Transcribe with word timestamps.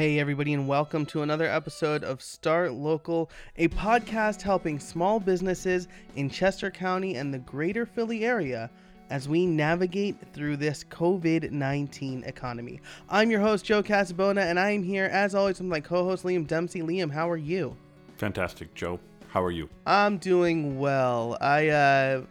Hey, 0.00 0.18
everybody, 0.18 0.54
and 0.54 0.66
welcome 0.66 1.04
to 1.04 1.20
another 1.20 1.44
episode 1.44 2.04
of 2.04 2.22
Start 2.22 2.72
Local, 2.72 3.30
a 3.58 3.68
podcast 3.68 4.40
helping 4.40 4.78
small 4.78 5.20
businesses 5.20 5.88
in 6.16 6.30
Chester 6.30 6.70
County 6.70 7.16
and 7.16 7.34
the 7.34 7.38
greater 7.40 7.84
Philly 7.84 8.24
area 8.24 8.70
as 9.10 9.28
we 9.28 9.44
navigate 9.44 10.16
through 10.32 10.56
this 10.56 10.84
COVID 10.84 11.50
19 11.50 12.24
economy. 12.24 12.80
I'm 13.10 13.30
your 13.30 13.40
host, 13.40 13.66
Joe 13.66 13.82
Casabona, 13.82 14.40
and 14.40 14.58
I 14.58 14.70
am 14.70 14.82
here, 14.82 15.04
as 15.04 15.34
always, 15.34 15.58
with 15.58 15.68
my 15.68 15.80
co 15.80 16.02
host, 16.04 16.24
Liam 16.24 16.46
Dempsey. 16.46 16.80
Liam, 16.80 17.12
how 17.12 17.28
are 17.28 17.36
you? 17.36 17.76
Fantastic, 18.16 18.74
Joe. 18.74 18.98
How 19.28 19.44
are 19.44 19.50
you? 19.50 19.68
I'm 19.86 20.16
doing 20.16 20.78
well. 20.78 21.36
I, 21.42 21.68
uh, 21.68 22.22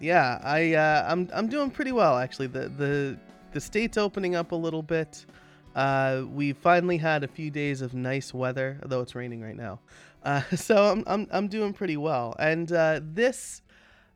yeah, 0.00 0.40
I, 0.42 0.72
uh, 0.72 1.04
I'm, 1.06 1.28
I'm 1.34 1.48
doing 1.48 1.70
pretty 1.70 1.92
well, 1.92 2.16
actually. 2.16 2.46
The, 2.46 2.70
the, 2.70 3.18
the 3.52 3.60
state's 3.60 3.98
opening 3.98 4.36
up 4.36 4.52
a 4.52 4.56
little 4.56 4.82
bit. 4.82 5.26
Uh, 5.74 6.22
we 6.32 6.52
finally 6.52 6.98
had 6.98 7.22
a 7.22 7.28
few 7.28 7.50
days 7.50 7.80
of 7.80 7.94
nice 7.94 8.34
weather, 8.34 8.80
though 8.84 9.00
it's 9.00 9.14
raining 9.14 9.40
right 9.40 9.56
now. 9.56 9.80
Uh, 10.22 10.42
so 10.54 10.92
I'm, 10.92 11.04
I'm, 11.06 11.26
I'm 11.30 11.48
doing 11.48 11.72
pretty 11.72 11.96
well. 11.96 12.34
And 12.38 12.70
uh, 12.72 13.00
this 13.02 13.62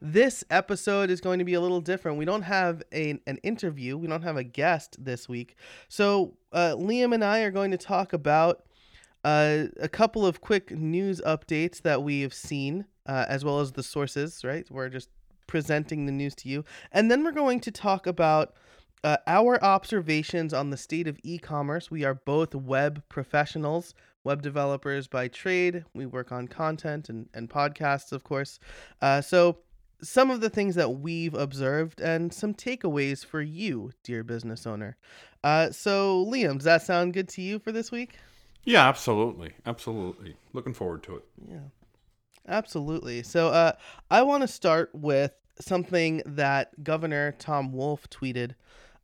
this 0.03 0.45
episode 0.51 1.09
is 1.09 1.23
going 1.23 1.39
to 1.39 1.47
be 1.47 1.55
a 1.55 1.61
little 1.61 1.81
different. 1.81 2.19
We 2.19 2.27
don't 2.27 2.43
have 2.43 2.83
a, 2.93 3.19
an 3.27 3.39
interview. 3.43 3.97
We 3.97 4.07
don't 4.07 4.21
have 4.21 4.37
a 4.37 4.45
guest 4.45 5.03
this 5.03 5.31
week. 5.31 5.57
So 5.89 6.37
uh, 6.53 6.75
Liam 6.77 7.15
and 7.15 7.25
I 7.25 7.41
are 7.41 7.51
going 7.51 7.71
to 7.71 7.79
talk 7.79 8.13
about 8.13 8.65
uh, 9.25 9.65
a 9.81 9.89
couple 9.89 10.27
of 10.27 10.43
quick 10.43 10.71
news 10.71 11.23
updates 11.25 11.81
that 11.83 12.03
we 12.03 12.21
have 12.21 12.35
seen, 12.35 12.85
uh, 13.07 13.25
as 13.29 13.47
well 13.47 13.61
as 13.61 13.73
the 13.73 13.83
sources. 13.83 14.45
Right, 14.45 14.71
we're 14.71 14.91
just 14.91 15.09
presenting 15.47 16.05
the 16.05 16.13
news 16.13 16.35
to 16.37 16.51
you, 16.51 16.67
and 16.93 17.11
then 17.11 17.25
we're 17.25 17.33
going 17.33 17.61
to 17.61 17.71
talk 17.71 18.07
about 18.07 18.55
uh, 19.05 19.19
our 19.27 19.63
observations 19.63 20.55
on 20.55 20.71
the 20.71 20.77
state 20.77 21.07
of 21.07 21.19
e 21.23 21.39
commerce. 21.39 21.91
We 21.91 22.05
are 22.05 22.15
both 22.15 22.55
web 22.55 23.03
professionals, 23.09 23.95
web 24.25 24.41
developers 24.41 25.07
by 25.07 25.29
trade. 25.29 25.85
We 25.95 26.07
work 26.07 26.33
on 26.33 26.49
content 26.49 27.11
and, 27.11 27.29
and 27.35 27.49
podcasts, 27.49 28.13
of 28.13 28.25
course. 28.25 28.59
Uh, 29.03 29.21
so, 29.21 29.59
some 30.03 30.31
of 30.31 30.41
the 30.41 30.51
things 30.51 30.75
that 30.75 30.89
we've 30.89 31.35
observed 31.35 32.01
and 32.01 32.33
some 32.33 32.53
takeaways 32.53 33.25
for 33.25 33.41
you, 33.41 33.93
dear 34.03 34.25
business 34.25 34.67
owner. 34.67 34.97
Uh, 35.45 35.71
so, 35.71 36.25
Liam, 36.27 36.55
does 36.55 36.65
that 36.65 36.83
sound 36.83 37.13
good 37.13 37.29
to 37.29 37.43
you 37.43 37.59
for 37.59 37.73
this 37.73 37.93
week? 37.93 38.17
Yeah, 38.65 38.89
absolutely. 38.89 39.53
Absolutely. 39.67 40.37
Looking 40.55 40.73
forward 40.73 41.03
to 41.05 41.17
it. 41.17 41.25
Yeah, 41.47 41.59
absolutely. 42.49 43.23
So, 43.23 43.49
uh, 43.49 43.73
I 44.11 44.23
want 44.23 44.41
to 44.41 44.49
start 44.49 44.91
with 44.95 45.33
something 45.61 46.23
that 46.25 46.83
Governor 46.83 47.33
Tom 47.39 47.71
Wolf 47.71 48.09
tweeted 48.09 48.55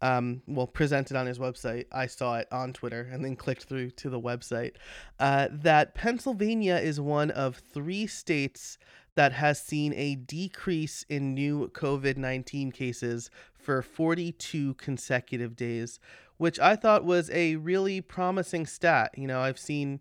um, 0.03 0.43
well, 0.47 0.67
presented 0.67 1.17
on 1.17 1.27
his 1.27 1.39
website. 1.39 1.87
I 1.93 2.07
saw 2.07 2.39
it 2.39 2.49
on 2.51 2.73
Twitter 2.73 3.09
and 3.13 3.25
then 3.25 3.37
clicked 3.37 3.65
through 3.65 3.91
to 3.93 4.11
the 4.11 4.21
website. 4.21 4.73
Uh, 5.19 5.49
that 5.51 5.95
Pennsylvania 5.95 6.77
is 6.77 7.01
one 7.01 7.31
of 7.31 7.57
three 7.57 8.07
states 8.07 8.79
that 9.17 9.33
has 9.33 9.61
seen 9.61 9.93
a 9.95 10.15
decrease 10.15 11.05
in 11.09 11.35
new 11.35 11.69
COVID 11.75 12.17
19 12.17 12.73
cases 12.73 13.31
for 13.55 13.83
42 13.83 14.75
consecutive 14.75 15.57
days, 15.57 15.99
which 16.39 16.59
I 16.59 16.77
thought 16.77 17.05
was 17.05 17.31
a 17.31 17.57
really 17.57 18.01
promising 18.01 18.67
stat. 18.67 19.13
You 19.17 19.27
know, 19.27 19.41
I've 19.41 19.59
seen 19.59 20.01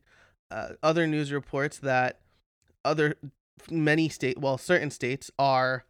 uh, 0.51 0.69
other 0.81 1.05
news 1.05 1.31
reports 1.31 1.79
that 1.79 2.21
other 2.85 3.15
many 3.69 4.07
state 4.07 4.37
well 4.39 4.57
certain 4.57 4.89
states 4.89 5.29
are 5.37 5.83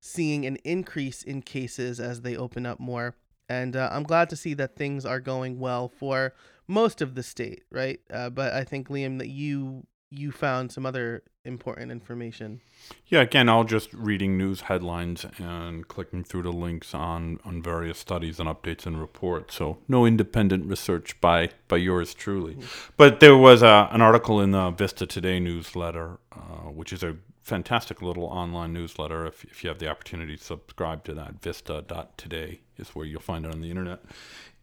seeing 0.00 0.44
an 0.44 0.56
increase 0.64 1.22
in 1.22 1.40
cases 1.40 2.00
as 2.00 2.22
they 2.22 2.36
open 2.36 2.66
up 2.66 2.80
more 2.80 3.14
and 3.52 3.76
uh, 3.76 3.90
I'm 3.92 4.04
glad 4.04 4.30
to 4.30 4.36
see 4.36 4.54
that 4.54 4.76
things 4.76 5.04
are 5.04 5.20
going 5.20 5.58
well 5.58 5.88
for 5.88 6.32
most 6.66 7.02
of 7.02 7.14
the 7.14 7.22
state, 7.22 7.64
right? 7.70 8.00
Uh, 8.10 8.30
but 8.30 8.54
I 8.54 8.64
think 8.64 8.88
Liam, 8.88 9.18
that 9.18 9.28
you 9.28 9.86
you 10.10 10.30
found 10.30 10.70
some 10.70 10.84
other 10.84 11.22
important 11.44 11.90
information. 11.90 12.60
Yeah, 13.06 13.22
again, 13.22 13.48
I'll 13.48 13.64
just 13.64 13.92
reading 13.94 14.36
news 14.36 14.62
headlines 14.62 15.24
and 15.38 15.88
clicking 15.88 16.22
through 16.22 16.42
the 16.42 16.52
links 16.52 16.94
on 16.94 17.40
on 17.44 17.62
various 17.62 17.98
studies 17.98 18.40
and 18.40 18.48
updates 18.48 18.86
and 18.86 18.98
reports. 19.00 19.54
So 19.54 19.78
no 19.88 20.06
independent 20.06 20.66
research 20.66 21.20
by 21.20 21.50
by 21.68 21.76
yours 21.76 22.14
truly. 22.14 22.54
Mm-hmm. 22.54 22.92
But 22.96 23.20
there 23.20 23.36
was 23.36 23.62
a, 23.62 23.88
an 23.90 24.00
article 24.00 24.40
in 24.40 24.52
the 24.52 24.70
Vista 24.70 25.06
Today 25.06 25.40
newsletter, 25.40 26.18
uh, 26.32 26.70
which 26.70 26.92
is 26.92 27.02
a 27.02 27.16
fantastic 27.42 28.00
little 28.00 28.24
online 28.24 28.72
newsletter. 28.72 29.26
If, 29.26 29.44
if 29.44 29.62
you 29.62 29.68
have 29.68 29.78
the 29.78 29.88
opportunity 29.88 30.36
to 30.36 30.42
subscribe 30.42 31.04
to 31.04 31.14
that, 31.14 31.42
vista.today 31.42 32.60
is 32.78 32.88
where 32.90 33.04
you'll 33.04 33.20
find 33.20 33.44
it 33.44 33.52
on 33.52 33.60
the 33.60 33.70
internet. 33.70 34.02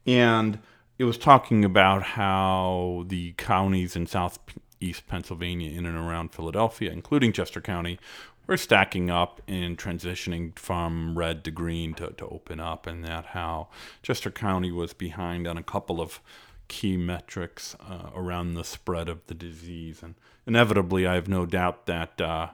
And 0.05 0.59
it 0.97 1.03
was 1.03 1.17
talking 1.17 1.63
about 1.63 2.03
how 2.03 3.05
the 3.07 3.33
counties 3.33 3.95
in 3.95 4.07
southeast 4.07 5.07
Pennsylvania, 5.07 5.77
in 5.77 5.85
and 5.85 5.97
around 5.97 6.33
Philadelphia, 6.33 6.91
including 6.91 7.33
Chester 7.33 7.61
County, 7.61 7.99
were 8.47 8.57
stacking 8.57 9.11
up 9.11 9.41
and 9.47 9.77
transitioning 9.77 10.57
from 10.57 11.17
red 11.17 11.43
to 11.43 11.51
green 11.51 11.93
to, 11.93 12.09
to 12.11 12.25
open 12.27 12.59
up, 12.59 12.87
and 12.87 13.05
that 13.05 13.27
how 13.27 13.67
Chester 14.01 14.31
County 14.31 14.71
was 14.71 14.93
behind 14.93 15.47
on 15.47 15.57
a 15.57 15.63
couple 15.63 16.01
of 16.01 16.19
key 16.67 16.97
metrics 16.97 17.75
uh, 17.79 18.09
around 18.15 18.53
the 18.53 18.63
spread 18.63 19.07
of 19.07 19.25
the 19.27 19.33
disease. 19.33 20.01
And 20.01 20.15
inevitably, 20.47 21.05
I 21.05 21.15
have 21.15 21.27
no 21.27 21.45
doubt 21.45 21.85
that 21.85 22.19
uh, 22.19 22.49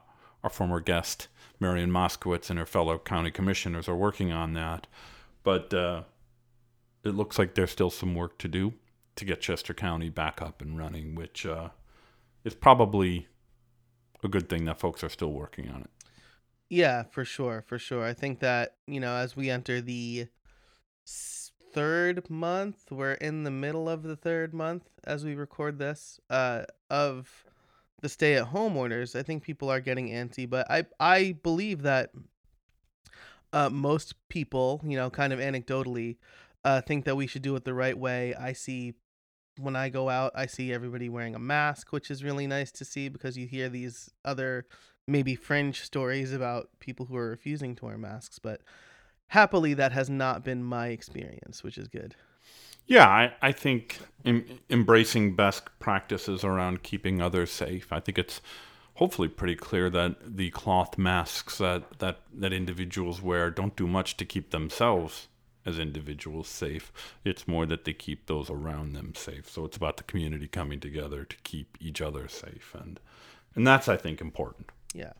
our 0.46 0.50
former 0.52 0.80
guest, 0.80 1.28
Marian 1.60 1.90
Moskowitz, 1.90 2.52
and 2.52 2.60
her 2.60 2.68
fellow 2.68 3.00
county 3.00 3.32
commissioners 3.32 3.90
are 3.90 3.96
working 3.96 4.32
on 4.32 4.54
that. 4.54 4.86
But 5.44 5.74
uh, 5.74 6.04
it 7.04 7.16
looks 7.16 7.40
like 7.40 7.56
there's 7.56 7.72
still 7.72 7.90
some 7.90 8.14
work 8.14 8.38
to 8.38 8.48
do 8.48 8.74
to 9.16 9.26
get 9.26 9.42
Chester 9.42 9.74
County 9.74 10.10
back 10.10 10.44
up 10.44 10.62
and 10.62 10.78
running, 10.78 11.16
which 11.16 11.48
uh, 11.48 11.70
is 12.44 12.54
probably 12.54 13.28
a 14.24 14.28
good 14.28 14.48
thing 14.48 14.66
that 14.66 14.80
folks 14.80 15.04
are 15.04 15.10
still 15.10 15.32
working 15.34 15.68
on 15.68 15.82
it. 15.82 15.90
Yeah, 16.70 17.04
for 17.04 17.26
sure, 17.26 17.64
for 17.66 17.80
sure. 17.80 18.06
I 18.06 18.14
think 18.14 18.40
that, 18.40 18.76
you 18.86 19.00
know, 19.00 19.16
as 19.16 19.36
we 19.36 19.50
enter 19.50 19.82
the 19.82 20.28
third 21.08 22.30
month, 22.30 22.92
we're 22.92 23.14
in 23.14 23.44
the 23.44 23.52
middle 23.52 23.90
of 23.90 24.04
the 24.04 24.16
third 24.16 24.54
month 24.54 24.84
as 25.06 25.26
we 25.26 25.34
record 25.34 25.80
this, 25.80 26.20
uh, 26.30 26.66
of 26.92 27.46
the 28.06 28.10
stay 28.10 28.36
at 28.36 28.46
home 28.46 28.78
orders, 28.78 29.16
I 29.16 29.24
think 29.24 29.42
people 29.42 29.72
are 29.72 29.80
getting 29.80 30.10
antsy, 30.10 30.48
but 30.48 30.70
I 30.70 30.86
I 31.00 31.36
believe 31.42 31.82
that 31.82 32.12
uh, 33.52 33.72
most 33.72 34.14
people, 34.30 34.80
you 34.86 34.96
know, 34.96 35.10
kind 35.10 35.34
of 35.34 35.40
anecdotally, 35.40 36.18
uh, 36.64 36.82
think 36.82 37.06
that 37.06 37.16
we 37.16 37.26
should 37.26 37.42
do 37.42 37.56
it 37.56 37.66
the 37.66 37.74
right 37.74 37.98
way. 37.98 38.36
I 38.36 38.54
see 38.54 38.94
when 39.58 39.76
I 39.76 39.90
go 39.90 40.08
out, 40.10 40.34
I 40.36 40.46
see 40.46 40.72
everybody 40.72 41.10
wearing 41.10 41.34
a 41.34 41.40
mask, 41.40 41.92
which 41.92 42.12
is 42.12 42.24
really 42.24 42.46
nice 42.46 42.72
to 42.74 42.86
see 42.86 43.10
because 43.10 43.38
you 43.38 43.48
hear 43.48 43.70
these 43.70 44.12
other 44.24 44.68
maybe 45.08 45.34
fringe 45.36 45.82
stories 45.82 46.32
about 46.32 46.70
people 46.80 47.08
who 47.08 47.16
are 47.16 47.30
refusing 47.30 47.76
to 47.78 47.86
wear 47.86 47.98
masks, 47.98 48.38
but 48.38 48.62
happily 49.30 49.74
that 49.74 49.94
has 49.94 50.12
not 50.12 50.44
been 50.44 50.64
my 50.64 50.90
experience, 50.90 51.64
which 51.64 51.80
is 51.80 51.88
good. 51.88 52.16
Yeah, 52.88 53.08
I, 53.08 53.34
I 53.42 53.52
think 53.52 54.00
em- 54.26 54.60
embracing 54.70 55.36
best 55.36 55.64
practices 55.80 56.44
around 56.44 56.84
keeping 56.84 57.22
others 57.22 57.52
safe. 57.52 57.92
I 57.92 58.00
think 58.00 58.18
it's 58.18 58.42
hopefully 58.96 59.28
pretty 59.28 59.56
clear 59.56 59.90
that 59.90 60.38
the 60.38 60.52
cloth 60.52 60.98
masks 60.98 61.58
that, 61.58 62.00
that, 62.00 62.20
that 62.34 62.54
individuals 62.54 63.22
wear 63.22 63.50
don't 63.50 63.76
do 63.76 63.88
much 63.88 64.18
to 64.18 64.26
keep 64.26 64.52
themselves 64.52 65.28
as 65.66 65.80
individuals 65.80 66.48
safe. 66.48 66.92
It's 67.24 67.48
more 67.48 67.66
that 67.66 67.86
they 67.86 67.94
keep 67.94 68.28
those 68.28 68.50
around 68.50 68.94
them 68.94 69.14
safe. 69.16 69.50
So 69.50 69.66
it's 69.66 69.78
about 69.78 69.98
the 69.98 70.04
community 70.04 70.48
coming 70.48 70.80
together 70.80 71.26
to 71.26 71.36
keep 71.44 71.78
each 71.82 72.02
other 72.02 72.28
safe, 72.28 72.76
and 72.80 73.00
and 73.56 73.66
that's 73.66 73.88
I 73.88 73.98
think 73.98 74.22
important. 74.22 74.70
Yeah, 74.94 75.14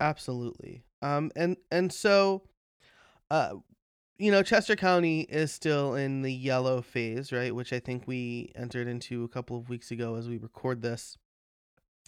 absolutely. 0.00 0.84
Um, 1.02 1.30
and 1.36 1.56
and 1.70 1.92
so, 1.92 2.44
uh, 3.30 3.56
you 4.18 4.30
know, 4.30 4.42
Chester 4.42 4.76
County 4.76 5.22
is 5.22 5.52
still 5.52 5.94
in 5.94 6.22
the 6.22 6.32
yellow 6.32 6.80
phase, 6.80 7.32
right? 7.32 7.54
Which 7.54 7.72
I 7.72 7.80
think 7.80 8.04
we 8.06 8.52
entered 8.54 8.88
into 8.88 9.24
a 9.24 9.28
couple 9.28 9.56
of 9.56 9.68
weeks 9.68 9.90
ago 9.90 10.16
as 10.16 10.28
we 10.28 10.38
record 10.38 10.82
this. 10.82 11.18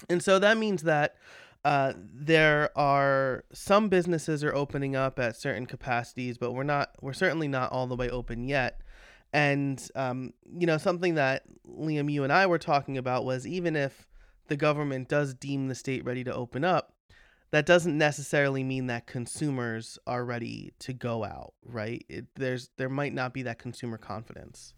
And 0.09 0.23
so 0.23 0.39
that 0.39 0.57
means 0.57 0.85
that 0.85 1.17
uh, 1.65 1.93
there 1.97 2.71
are 2.79 3.45
some 3.53 3.89
businesses 3.89 4.45
are 4.45 4.55
opening 4.55 4.97
up 4.97 5.19
at 5.19 5.37
certain 5.37 5.67
capacities, 5.67 6.39
but 6.39 6.53
we're 6.53 6.63
not, 6.63 6.91
we're 7.03 7.13
certainly 7.13 7.49
not 7.49 7.73
all 7.73 7.87
the 7.87 7.97
way 7.97 8.09
open 8.09 8.47
yet. 8.49 8.81
And, 9.33 9.87
um, 9.95 10.33
you 10.57 10.67
know, 10.67 10.79
something 10.79 11.17
that 11.17 11.43
Liam, 11.69 12.11
you 12.11 12.25
and 12.25 12.33
I 12.33 12.47
were 12.47 12.59
talking 12.59 12.97
about 12.97 13.25
was 13.25 13.47
even 13.47 13.77
if 13.77 14.09
the 14.47 14.57
government 14.57 15.09
does 15.09 15.35
deem 15.35 15.69
the 15.69 15.75
state 15.75 16.05
ready 16.05 16.25
to 16.25 16.35
open 16.35 16.65
up, 16.65 16.95
that 17.51 17.67
doesn't 17.67 17.97
necessarily 17.97 18.63
mean 18.63 18.87
that 18.89 19.07
consumers 19.07 19.99
are 20.07 20.25
ready 20.25 20.73
to 20.81 20.93
go 20.93 21.25
out, 21.25 21.55
right? 21.65 22.05
It, 22.09 22.27
there's 22.35 22.71
there 22.77 22.89
might 22.89 23.15
not 23.15 23.33
be 23.33 23.43
that 23.43 23.59
consumer 23.59 23.99
confidence. 23.99 24.75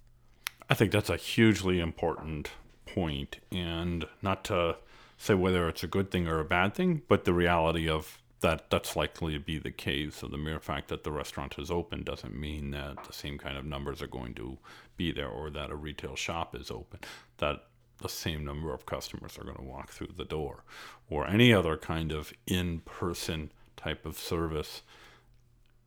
I 0.68 0.74
think 0.74 0.92
that's 0.92 1.10
a 1.10 1.16
hugely 1.16 1.80
important 1.80 2.50
point, 2.86 3.38
and 3.50 4.06
not 4.22 4.44
to 4.44 4.76
say 5.18 5.34
whether 5.34 5.68
it's 5.68 5.82
a 5.82 5.88
good 5.88 6.10
thing 6.10 6.28
or 6.28 6.38
a 6.38 6.44
bad 6.44 6.74
thing, 6.74 7.02
but 7.08 7.24
the 7.24 7.34
reality 7.34 7.88
of 7.88 8.18
that 8.40 8.70
that's 8.70 8.96
likely 8.96 9.34
to 9.34 9.40
be 9.40 9.58
the 9.58 9.70
case. 9.70 10.16
So 10.16 10.28
the 10.28 10.38
mere 10.38 10.60
fact 10.60 10.88
that 10.88 11.04
the 11.04 11.12
restaurant 11.12 11.56
is 11.58 11.70
open 11.70 12.04
doesn't 12.04 12.34
mean 12.34 12.70
that 12.70 13.04
the 13.04 13.12
same 13.12 13.36
kind 13.36 13.58
of 13.58 13.64
numbers 13.64 14.00
are 14.00 14.06
going 14.06 14.34
to 14.34 14.58
be 14.96 15.12
there, 15.12 15.28
or 15.28 15.50
that 15.50 15.70
a 15.70 15.76
retail 15.76 16.16
shop 16.16 16.54
is 16.54 16.70
open. 16.70 17.00
That 17.38 17.64
the 18.00 18.08
same 18.08 18.44
number 18.44 18.72
of 18.72 18.86
customers 18.86 19.38
are 19.38 19.44
going 19.44 19.56
to 19.56 19.62
walk 19.62 19.90
through 19.90 20.14
the 20.16 20.24
door, 20.24 20.64
or 21.08 21.26
any 21.26 21.52
other 21.52 21.76
kind 21.76 22.12
of 22.12 22.32
in-person 22.46 23.52
type 23.76 24.04
of 24.04 24.18
service 24.18 24.82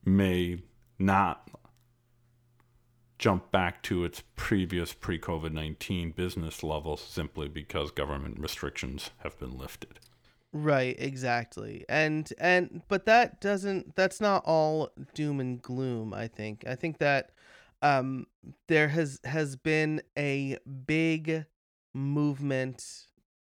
may 0.05 0.59
not 0.99 1.49
jump 3.17 3.51
back 3.51 3.81
to 3.83 4.03
its 4.03 4.23
previous 4.35 4.93
pre 4.93 5.17
COVID 5.17 5.53
19 5.53 6.11
business 6.11 6.63
levels 6.63 7.01
simply 7.01 7.47
because 7.47 7.91
government 7.91 8.39
restrictions 8.39 9.11
have 9.19 9.37
been 9.39 9.57
lifted. 9.57 9.99
Right, 10.51 10.95
exactly. 10.99 11.85
And 11.89 12.31
and 12.37 12.81
but 12.87 13.05
that 13.05 13.41
doesn't 13.41 13.95
that's 13.95 14.21
not 14.21 14.43
all 14.45 14.89
doom 15.15 15.39
and 15.39 15.61
gloom, 15.61 16.13
I 16.13 16.27
think. 16.27 16.63
I 16.67 16.75
think 16.75 16.99
that 16.99 17.31
um 17.81 18.27
there 18.67 18.89
has 18.89 19.19
has 19.23 19.55
been 19.55 20.01
a 20.17 20.57
big 20.85 21.45
movement 21.93 23.07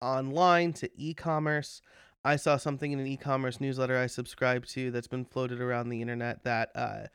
online 0.02 0.74
to 0.74 0.90
e-commerce. 0.96 1.82
I 2.24 2.36
saw 2.36 2.58
something 2.58 2.92
in 2.92 3.00
an 3.00 3.08
e-commerce 3.08 3.62
newsletter 3.62 3.98
I 3.98 4.08
subscribe 4.08 4.66
to 4.68 4.92
that's 4.92 5.08
been 5.08 5.26
floated 5.26 5.62
around 5.62 5.90
the 5.90 6.02
internet 6.02 6.44
that 6.44 6.72
uh 6.76 7.08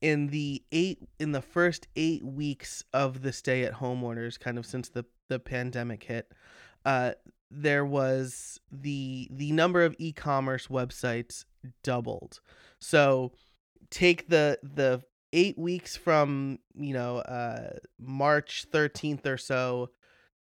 in 0.00 0.28
the 0.28 0.62
eight 0.72 0.98
in 1.18 1.32
the 1.32 1.42
first 1.42 1.86
8 1.96 2.24
weeks 2.24 2.84
of 2.92 3.22
the 3.22 3.32
stay 3.32 3.64
at 3.64 3.74
home 3.74 4.02
orders 4.02 4.36
kind 4.38 4.58
of 4.58 4.66
since 4.66 4.88
the 4.88 5.04
the 5.28 5.38
pandemic 5.38 6.04
hit, 6.04 6.32
uh 6.84 7.12
there 7.50 7.84
was 7.84 8.60
the 8.70 9.28
the 9.30 9.52
number 9.52 9.84
of 9.84 9.94
e-commerce 9.98 10.66
websites 10.66 11.44
doubled. 11.82 12.40
So 12.80 13.32
take 13.90 14.28
the 14.28 14.58
the 14.62 15.02
8 15.32 15.58
weeks 15.58 15.96
from, 15.96 16.58
you 16.74 16.92
know, 16.92 17.18
uh 17.18 17.78
March 17.98 18.66
13th 18.72 19.26
or 19.26 19.36
so 19.36 19.90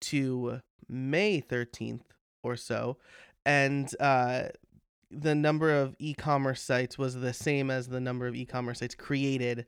to 0.01 0.61
May 0.89 1.41
13th 1.41 2.03
or 2.43 2.57
so 2.57 2.97
and 3.45 3.91
uh 4.01 4.45
the 5.11 5.35
number 5.35 5.75
of 5.75 5.97
e-commerce 5.99 6.61
sites 6.61 6.99
was 6.99 7.15
the 7.15 7.33
same 7.33 7.71
as 7.71 7.89
the 7.89 8.01
number 8.01 8.27
of 8.27 8.35
e-commerce 8.35 8.81
sites 8.81 8.95
created 8.95 9.67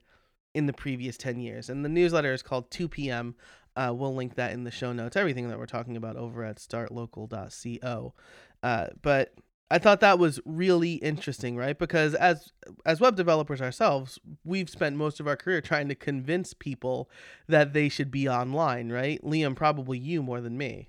in 0.54 0.66
the 0.66 0.72
previous 0.72 1.16
10 1.16 1.40
years. 1.40 1.70
And 1.70 1.84
the 1.84 1.88
newsletter 1.88 2.32
is 2.32 2.42
called 2.42 2.70
2 2.70 2.88
p.m. 2.88 3.34
Uh, 3.76 3.92
we'll 3.94 4.14
link 4.14 4.34
that 4.34 4.52
in 4.52 4.64
the 4.64 4.70
show 4.70 4.92
notes. 4.92 5.16
Everything 5.16 5.48
that 5.48 5.58
we're 5.58 5.66
talking 5.66 5.96
about 5.96 6.16
over 6.16 6.44
at 6.44 6.56
startlocal.co. 6.56 8.14
Uh, 8.62 8.86
but 9.00 9.34
I 9.70 9.78
thought 9.78 10.00
that 10.00 10.18
was 10.18 10.40
really 10.44 10.94
interesting, 10.94 11.56
right? 11.56 11.78
Because 11.78 12.14
as 12.14 12.52
as 12.84 13.00
web 13.00 13.16
developers 13.16 13.60
ourselves, 13.60 14.18
we've 14.44 14.68
spent 14.68 14.96
most 14.96 15.20
of 15.20 15.28
our 15.28 15.36
career 15.36 15.60
trying 15.60 15.88
to 15.88 15.94
convince 15.94 16.54
people 16.54 17.08
that 17.46 17.72
they 17.72 17.88
should 17.88 18.10
be 18.10 18.28
online, 18.28 18.90
right? 18.90 19.22
Liam, 19.22 19.54
probably 19.54 19.98
you 19.98 20.22
more 20.22 20.40
than 20.40 20.58
me. 20.58 20.88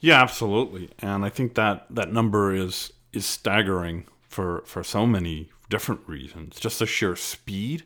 Yeah, 0.00 0.20
absolutely. 0.20 0.90
And 0.98 1.24
I 1.24 1.28
think 1.28 1.54
that 1.54 1.86
that 1.90 2.12
number 2.12 2.52
is 2.52 2.92
is 3.12 3.24
staggering 3.24 4.06
for 4.28 4.62
for 4.66 4.82
so 4.82 5.06
many 5.06 5.50
different 5.70 6.00
reasons. 6.06 6.58
Just 6.58 6.80
the 6.80 6.86
sheer 6.86 7.14
speed 7.14 7.84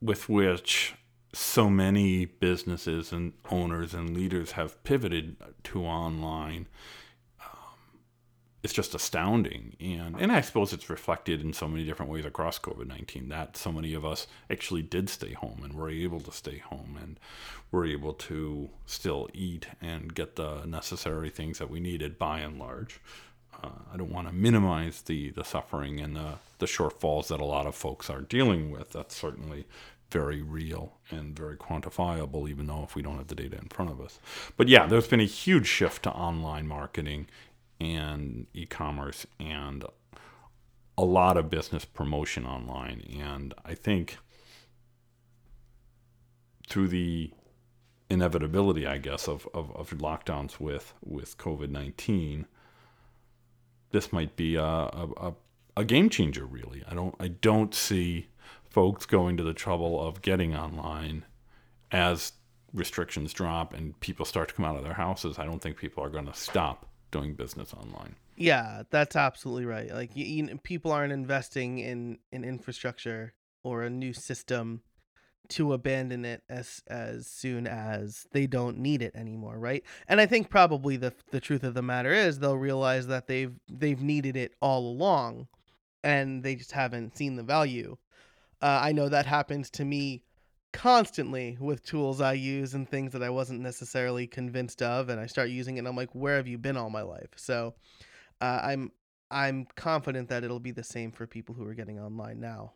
with 0.00 0.28
which 0.28 0.94
so 1.32 1.68
many 1.68 2.24
businesses 2.24 3.12
and 3.12 3.32
owners 3.50 3.94
and 3.94 4.16
leaders 4.16 4.52
have 4.52 4.82
pivoted 4.84 5.36
to 5.64 5.84
online 5.84 6.66
it's 8.64 8.72
just 8.72 8.94
astounding. 8.94 9.76
And 9.78 10.16
and 10.18 10.32
I 10.32 10.40
suppose 10.40 10.72
it's 10.72 10.88
reflected 10.88 11.42
in 11.42 11.52
so 11.52 11.68
many 11.68 11.84
different 11.84 12.10
ways 12.10 12.24
across 12.24 12.58
COVID-19 12.58 13.28
that 13.28 13.56
so 13.58 13.70
many 13.70 13.92
of 13.92 14.06
us 14.06 14.26
actually 14.50 14.82
did 14.82 15.10
stay 15.10 15.34
home 15.34 15.60
and 15.62 15.74
were 15.74 15.90
able 15.90 16.20
to 16.20 16.32
stay 16.32 16.58
home 16.58 16.98
and 17.00 17.20
were 17.70 17.84
able 17.84 18.14
to 18.14 18.70
still 18.86 19.28
eat 19.34 19.68
and 19.82 20.14
get 20.14 20.36
the 20.36 20.64
necessary 20.64 21.28
things 21.28 21.58
that 21.58 21.70
we 21.70 21.78
needed 21.78 22.18
by 22.18 22.40
and 22.40 22.58
large. 22.58 23.00
Uh, 23.62 23.68
I 23.92 23.98
don't 23.98 24.10
want 24.10 24.28
to 24.28 24.34
minimize 24.34 25.02
the 25.02 25.30
the 25.30 25.44
suffering 25.44 26.00
and 26.00 26.16
the 26.16 26.34
the 26.58 26.66
shortfalls 26.66 27.28
that 27.28 27.40
a 27.40 27.44
lot 27.44 27.66
of 27.66 27.74
folks 27.74 28.08
are 28.08 28.22
dealing 28.22 28.70
with. 28.70 28.92
That's 28.92 29.14
certainly 29.14 29.66
very 30.10 30.40
real 30.40 30.94
and 31.10 31.36
very 31.36 31.56
quantifiable, 31.56 32.48
even 32.48 32.66
though 32.66 32.82
if 32.84 32.94
we 32.94 33.02
don't 33.02 33.18
have 33.18 33.26
the 33.26 33.34
data 33.34 33.58
in 33.58 33.68
front 33.68 33.90
of 33.90 34.00
us. 34.00 34.18
But 34.56 34.68
yeah, 34.68 34.86
there's 34.86 35.08
been 35.08 35.20
a 35.20 35.24
huge 35.24 35.66
shift 35.66 36.04
to 36.04 36.10
online 36.12 36.66
marketing 36.66 37.26
and 37.80 38.46
e 38.54 38.66
commerce 38.66 39.26
and 39.38 39.84
a 40.96 41.04
lot 41.04 41.36
of 41.36 41.50
business 41.50 41.84
promotion 41.84 42.46
online. 42.46 43.02
And 43.18 43.54
I 43.64 43.74
think 43.74 44.18
through 46.68 46.88
the 46.88 47.32
inevitability, 48.08 48.86
I 48.86 48.98
guess, 48.98 49.28
of, 49.28 49.48
of, 49.52 49.74
of 49.74 49.90
lockdowns 49.98 50.60
with, 50.60 50.94
with 51.04 51.36
COVID 51.36 51.70
19, 51.70 52.46
this 53.90 54.12
might 54.12 54.36
be 54.36 54.56
a, 54.56 54.62
a, 54.64 55.34
a 55.76 55.84
game 55.84 56.08
changer, 56.08 56.44
really. 56.44 56.82
I 56.88 56.94
don't, 56.94 57.14
I 57.18 57.28
don't 57.28 57.74
see 57.74 58.28
folks 58.68 59.06
going 59.06 59.36
to 59.36 59.42
the 59.42 59.54
trouble 59.54 60.04
of 60.04 60.22
getting 60.22 60.54
online 60.54 61.24
as 61.92 62.32
restrictions 62.72 63.32
drop 63.32 63.72
and 63.72 63.98
people 64.00 64.26
start 64.26 64.48
to 64.48 64.54
come 64.54 64.64
out 64.64 64.76
of 64.76 64.82
their 64.82 64.94
houses, 64.94 65.38
I 65.38 65.44
don't 65.44 65.60
think 65.60 65.76
people 65.76 66.02
are 66.02 66.10
going 66.10 66.26
to 66.26 66.34
stop 66.34 66.86
doing 67.14 67.34
business 67.34 67.72
online. 67.72 68.16
Yeah, 68.36 68.82
that's 68.90 69.16
absolutely 69.16 69.64
right. 69.66 69.92
Like 69.92 70.16
you, 70.16 70.24
you, 70.24 70.58
people 70.62 70.92
aren't 70.92 71.12
investing 71.12 71.78
in 71.78 72.18
in 72.32 72.44
infrastructure 72.44 73.34
or 73.62 73.82
a 73.82 73.90
new 73.90 74.12
system 74.12 74.82
to 75.50 75.72
abandon 75.72 76.24
it 76.24 76.42
as 76.48 76.82
as 76.88 77.26
soon 77.26 77.66
as 77.66 78.26
they 78.32 78.46
don't 78.46 78.78
need 78.78 79.02
it 79.02 79.14
anymore, 79.14 79.58
right? 79.58 79.84
And 80.08 80.20
I 80.20 80.26
think 80.26 80.50
probably 80.50 80.96
the 80.96 81.14
the 81.30 81.40
truth 81.40 81.62
of 81.62 81.74
the 81.74 81.82
matter 81.82 82.12
is 82.12 82.38
they'll 82.38 82.56
realize 82.56 83.06
that 83.06 83.28
they've 83.28 83.54
they've 83.70 84.02
needed 84.02 84.36
it 84.36 84.54
all 84.60 84.88
along 84.90 85.48
and 86.02 86.42
they 86.42 86.54
just 86.54 86.72
haven't 86.72 87.16
seen 87.16 87.36
the 87.36 87.42
value 87.42 87.96
uh, 88.64 88.80
I 88.82 88.92
know 88.92 89.10
that 89.10 89.26
happens 89.26 89.68
to 89.72 89.84
me 89.84 90.22
constantly 90.74 91.56
with 91.60 91.84
tools 91.84 92.20
I 92.20 92.34
use 92.34 92.74
and 92.74 92.86
things 92.86 93.12
that 93.12 93.22
I 93.22 93.30
wasn't 93.30 93.60
necessarily 93.60 94.26
convinced 94.26 94.82
of, 94.82 95.08
and 95.08 95.18
I 95.20 95.26
start 95.26 95.48
using 95.48 95.76
it, 95.76 95.78
and 95.78 95.88
I'm 95.88 95.96
like, 95.96 96.14
"Where 96.14 96.36
have 96.36 96.48
you 96.48 96.58
been 96.58 96.76
all 96.76 96.90
my 96.90 97.02
life?" 97.02 97.30
So, 97.36 97.74
uh, 98.42 98.60
I'm 98.62 98.92
I'm 99.30 99.66
confident 99.76 100.28
that 100.28 100.44
it'll 100.44 100.60
be 100.60 100.72
the 100.72 100.84
same 100.84 101.12
for 101.12 101.26
people 101.26 101.54
who 101.54 101.66
are 101.66 101.74
getting 101.74 101.98
online 101.98 102.40
now. 102.40 102.72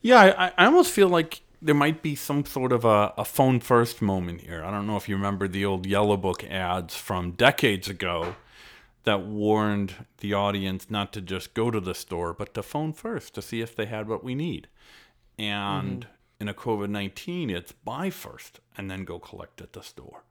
Yeah, 0.00 0.34
I, 0.38 0.52
I 0.56 0.66
almost 0.66 0.92
feel 0.92 1.08
like 1.08 1.42
there 1.60 1.74
might 1.74 2.02
be 2.02 2.14
some 2.14 2.44
sort 2.44 2.72
of 2.72 2.84
a, 2.84 3.12
a 3.18 3.24
phone 3.24 3.60
first 3.60 4.00
moment 4.00 4.42
here. 4.42 4.64
I 4.64 4.70
don't 4.70 4.86
know 4.86 4.96
if 4.96 5.08
you 5.08 5.16
remember 5.16 5.46
the 5.48 5.64
old 5.64 5.86
Yellow 5.86 6.16
Book 6.16 6.44
ads 6.44 6.94
from 6.94 7.32
decades 7.32 7.88
ago 7.88 8.36
that 9.04 9.26
warned 9.26 10.06
the 10.18 10.32
audience 10.32 10.88
not 10.88 11.12
to 11.12 11.20
just 11.20 11.54
go 11.54 11.70
to 11.70 11.80
the 11.80 11.94
store, 11.94 12.32
but 12.32 12.54
to 12.54 12.62
phone 12.62 12.92
first 12.92 13.34
to 13.34 13.42
see 13.42 13.60
if 13.60 13.74
they 13.74 13.86
had 13.86 14.08
what 14.08 14.22
we 14.22 14.34
need. 14.34 14.68
And 15.38 16.02
mm-hmm. 16.02 16.21
In 16.42 16.48
a 16.48 16.54
COVID 16.54 16.90
19, 16.90 17.50
it's 17.50 17.70
buy 17.70 18.10
first 18.10 18.58
and 18.76 18.90
then 18.90 19.04
go 19.04 19.20
collect 19.20 19.60
at 19.60 19.74
the 19.74 19.80
store. 19.80 20.24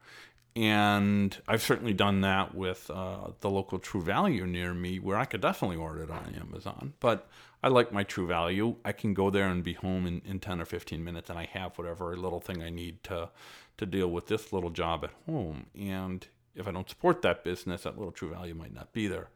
And 0.57 1.37
I've 1.47 1.61
certainly 1.61 1.93
done 1.93 2.19
that 2.19 2.53
with 2.53 2.91
uh, 2.93 3.29
the 3.39 3.49
local 3.49 3.79
True 3.79 4.01
Value 4.01 4.45
near 4.45 4.73
me, 4.73 4.99
where 4.99 5.15
I 5.15 5.23
could 5.23 5.39
definitely 5.39 5.77
order 5.77 6.03
it 6.03 6.11
on 6.11 6.35
Amazon. 6.37 6.93
But 6.99 7.29
I 7.63 7.69
like 7.69 7.93
my 7.93 8.03
True 8.03 8.27
Value. 8.27 8.75
I 8.83 8.91
can 8.91 9.13
go 9.13 9.29
there 9.29 9.47
and 9.47 9.63
be 9.63 9.71
home 9.71 10.05
in, 10.05 10.21
in 10.25 10.41
10 10.41 10.59
or 10.59 10.65
15 10.65 11.01
minutes, 11.01 11.29
and 11.29 11.39
I 11.39 11.45
have 11.45 11.77
whatever 11.77 12.17
little 12.17 12.41
thing 12.41 12.61
I 12.61 12.69
need 12.69 13.01
to, 13.05 13.29
to 13.77 13.85
deal 13.85 14.09
with 14.11 14.27
this 14.27 14.51
little 14.51 14.69
job 14.69 15.05
at 15.05 15.11
home. 15.25 15.67
And 15.79 16.27
if 16.53 16.67
I 16.67 16.71
don't 16.71 16.89
support 16.89 17.21
that 17.21 17.45
business, 17.45 17.83
that 17.83 17.97
little 17.97 18.11
true 18.11 18.31
value 18.31 18.53
might 18.53 18.73
not 18.73 18.91
be 18.91 19.07
there 19.07 19.29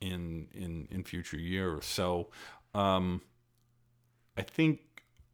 in 0.00 0.48
in 0.52 0.88
in 0.90 1.04
future 1.04 1.38
years. 1.38 1.84
So 1.84 2.30
um, 2.74 3.20
I 4.36 4.42
think 4.42 4.80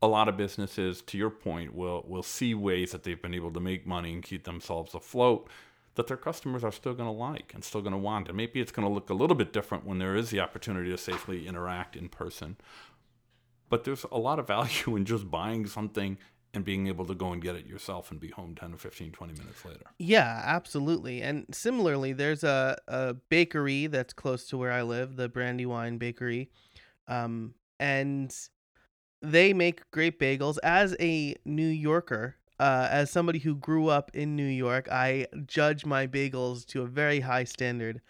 a 0.02 0.06
lot 0.06 0.28
of 0.28 0.36
businesses, 0.36 1.02
to 1.02 1.18
your 1.18 1.30
point, 1.30 1.74
will 1.74 2.04
will 2.06 2.22
see 2.22 2.54
ways 2.54 2.92
that 2.92 3.04
they've 3.04 3.20
been 3.20 3.34
able 3.34 3.52
to 3.52 3.60
make 3.60 3.86
money 3.86 4.12
and 4.12 4.22
keep 4.22 4.44
themselves 4.44 4.94
afloat 4.94 5.48
that 5.94 6.08
their 6.08 6.16
customers 6.16 6.64
are 6.64 6.72
still 6.72 6.94
going 6.94 7.08
to 7.08 7.12
like 7.12 7.52
and 7.54 7.62
still 7.62 7.80
going 7.80 7.92
to 7.92 7.98
want. 7.98 8.28
And 8.28 8.36
maybe 8.36 8.60
it's 8.60 8.72
going 8.72 8.86
to 8.86 8.92
look 8.92 9.10
a 9.10 9.14
little 9.14 9.36
bit 9.36 9.52
different 9.52 9.86
when 9.86 9.98
there 9.98 10.16
is 10.16 10.30
the 10.30 10.40
opportunity 10.40 10.90
to 10.90 10.98
safely 10.98 11.46
interact 11.46 11.96
in 11.96 12.08
person. 12.08 12.56
But 13.68 13.84
there's 13.84 14.04
a 14.10 14.18
lot 14.18 14.38
of 14.38 14.46
value 14.48 14.96
in 14.96 15.04
just 15.04 15.30
buying 15.30 15.66
something 15.66 16.18
and 16.52 16.64
being 16.64 16.86
able 16.86 17.04
to 17.06 17.14
go 17.14 17.32
and 17.32 17.42
get 17.42 17.56
it 17.56 17.66
yourself 17.66 18.10
and 18.10 18.20
be 18.20 18.28
home 18.28 18.54
10 18.54 18.74
or 18.74 18.76
15 18.76 19.10
20 19.10 19.32
minutes 19.32 19.64
later 19.64 19.80
yeah 19.98 20.40
absolutely 20.44 21.20
and 21.20 21.46
similarly 21.50 22.12
there's 22.12 22.44
a, 22.44 22.78
a 22.86 23.14
bakery 23.28 23.88
that's 23.88 24.12
close 24.12 24.46
to 24.46 24.56
where 24.56 24.70
i 24.70 24.82
live 24.82 25.16
the 25.16 25.28
brandywine 25.28 25.98
bakery 25.98 26.48
um, 27.08 27.54
and 27.80 28.32
they 29.24 29.52
make 29.52 29.90
great 29.90 30.18
bagels 30.18 30.58
as 30.62 30.96
a 31.00 31.34
new 31.44 31.66
yorker 31.66 32.36
uh, 32.60 32.86
as 32.90 33.10
somebody 33.10 33.40
who 33.40 33.54
grew 33.56 33.88
up 33.88 34.10
in 34.14 34.36
new 34.36 34.46
york 34.46 34.88
i 34.90 35.26
judge 35.46 35.84
my 35.84 36.06
bagels 36.06 36.64
to 36.64 36.82
a 36.82 36.86
very 36.86 37.20
high 37.20 37.44
standard 37.44 38.00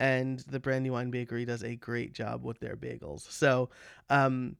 and 0.00 0.40
the 0.40 0.60
Brandywine 0.60 1.10
Bakery 1.10 1.44
does 1.44 1.62
a 1.62 1.76
great 1.76 2.12
job 2.12 2.44
with 2.44 2.60
their 2.60 2.76
bagels. 2.76 3.30
So, 3.30 3.70
um, 4.10 4.56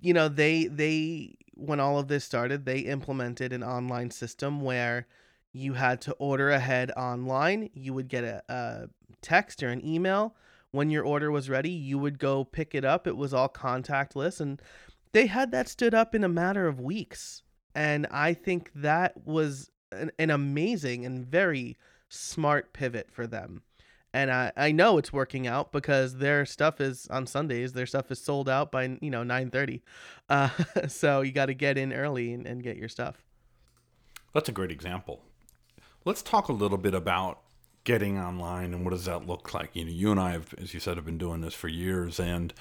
you 0.00 0.12
know, 0.12 0.28
they 0.28 0.66
they 0.66 1.36
when 1.54 1.80
all 1.80 1.98
of 1.98 2.08
this 2.08 2.24
started, 2.24 2.64
they 2.64 2.80
implemented 2.80 3.52
an 3.52 3.62
online 3.62 4.10
system 4.10 4.60
where 4.60 5.06
you 5.52 5.74
had 5.74 6.00
to 6.02 6.12
order 6.14 6.50
ahead 6.50 6.90
online. 6.96 7.70
You 7.74 7.94
would 7.94 8.08
get 8.08 8.24
a, 8.24 8.42
a 8.48 8.88
text 9.22 9.62
or 9.62 9.68
an 9.68 9.84
email 9.84 10.34
when 10.70 10.90
your 10.90 11.04
order 11.04 11.30
was 11.30 11.50
ready. 11.50 11.70
You 11.70 11.98
would 11.98 12.18
go 12.18 12.44
pick 12.44 12.74
it 12.74 12.84
up. 12.84 13.06
It 13.06 13.16
was 13.16 13.34
all 13.34 13.48
contactless, 13.48 14.40
and 14.40 14.60
they 15.12 15.26
had 15.26 15.50
that 15.52 15.68
stood 15.68 15.94
up 15.94 16.14
in 16.14 16.24
a 16.24 16.28
matter 16.28 16.66
of 16.66 16.80
weeks. 16.80 17.42
And 17.74 18.06
I 18.10 18.34
think 18.34 18.70
that 18.74 19.26
was 19.26 19.70
an, 19.92 20.10
an 20.18 20.30
amazing 20.30 21.06
and 21.06 21.26
very 21.26 21.76
smart 22.08 22.72
pivot 22.72 23.10
for 23.10 23.26
them. 23.26 23.62
And 24.14 24.30
I, 24.30 24.52
I 24.56 24.72
know 24.72 24.98
it's 24.98 25.12
working 25.12 25.46
out 25.46 25.70
because 25.70 26.16
their 26.16 26.46
stuff 26.46 26.80
is 26.80 27.06
on 27.08 27.26
Sundays. 27.26 27.74
Their 27.74 27.86
stuff 27.86 28.10
is 28.10 28.18
sold 28.18 28.48
out 28.48 28.72
by 28.72 28.98
you 29.02 29.10
know 29.10 29.22
nine 29.22 29.50
thirty, 29.50 29.82
uh, 30.30 30.48
so 30.88 31.20
you 31.20 31.30
got 31.30 31.46
to 31.46 31.54
get 31.54 31.76
in 31.76 31.92
early 31.92 32.32
and, 32.32 32.46
and 32.46 32.62
get 32.62 32.78
your 32.78 32.88
stuff. 32.88 33.22
That's 34.32 34.48
a 34.48 34.52
great 34.52 34.70
example. 34.70 35.20
Let's 36.06 36.22
talk 36.22 36.48
a 36.48 36.54
little 36.54 36.78
bit 36.78 36.94
about 36.94 37.40
getting 37.84 38.18
online 38.18 38.72
and 38.72 38.84
what 38.84 38.90
does 38.90 39.04
that 39.04 39.26
look 39.26 39.52
like. 39.52 39.70
You 39.74 39.84
know, 39.84 39.90
you 39.90 40.10
and 40.10 40.18
I 40.18 40.32
have, 40.32 40.54
as 40.56 40.72
you 40.72 40.80
said, 40.80 40.96
have 40.96 41.04
been 41.04 41.18
doing 41.18 41.42
this 41.42 41.54
for 41.54 41.68
years, 41.68 42.18
and 42.18 42.54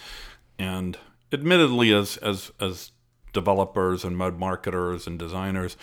and 0.60 0.98
admittedly, 1.32 1.94
as 1.94 2.18
as 2.18 2.52
as 2.60 2.92
developers 3.34 4.04
and 4.04 4.20
web 4.20 4.38
marketers 4.40 5.08
and 5.08 5.20
designers, 5.20 5.78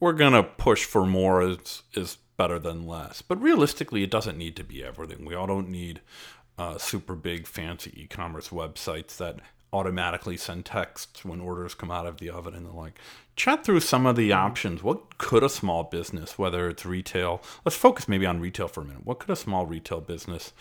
we're 0.00 0.12
gonna 0.12 0.42
push 0.42 0.84
for 0.84 1.06
more 1.06 1.42
is 1.42 1.82
is 1.94 2.18
better 2.36 2.58
than 2.58 2.86
less. 2.86 3.22
But 3.22 3.40
realistically, 3.40 4.02
it 4.02 4.10
doesn't 4.10 4.38
need 4.38 4.56
to 4.56 4.64
be 4.64 4.82
everything. 4.82 5.24
We 5.24 5.34
all 5.34 5.46
don't 5.46 5.68
need 5.68 6.00
uh, 6.58 6.78
super 6.78 7.14
big 7.14 7.46
fancy 7.46 7.92
e-commerce 8.02 8.48
websites 8.48 9.16
that 9.18 9.36
automatically 9.72 10.36
send 10.36 10.64
texts 10.66 11.24
when 11.24 11.40
orders 11.40 11.74
come 11.74 11.90
out 11.90 12.06
of 12.06 12.18
the 12.18 12.28
oven 12.28 12.54
and 12.54 12.66
the 12.66 12.72
like. 12.72 12.98
Chat 13.36 13.64
through 13.64 13.80
some 13.80 14.04
of 14.06 14.16
the 14.16 14.32
options. 14.32 14.82
What 14.82 15.16
could 15.16 15.42
a 15.42 15.48
small 15.48 15.84
business, 15.84 16.38
whether 16.38 16.68
it's 16.68 16.84
retail, 16.84 17.42
let's 17.64 17.76
focus 17.76 18.06
maybe 18.06 18.26
on 18.26 18.40
retail 18.40 18.68
for 18.68 18.82
a 18.82 18.84
minute. 18.84 19.06
What 19.06 19.18
could 19.18 19.30
a 19.30 19.36
small 19.36 19.64
retail 19.64 20.00
business 20.00 20.52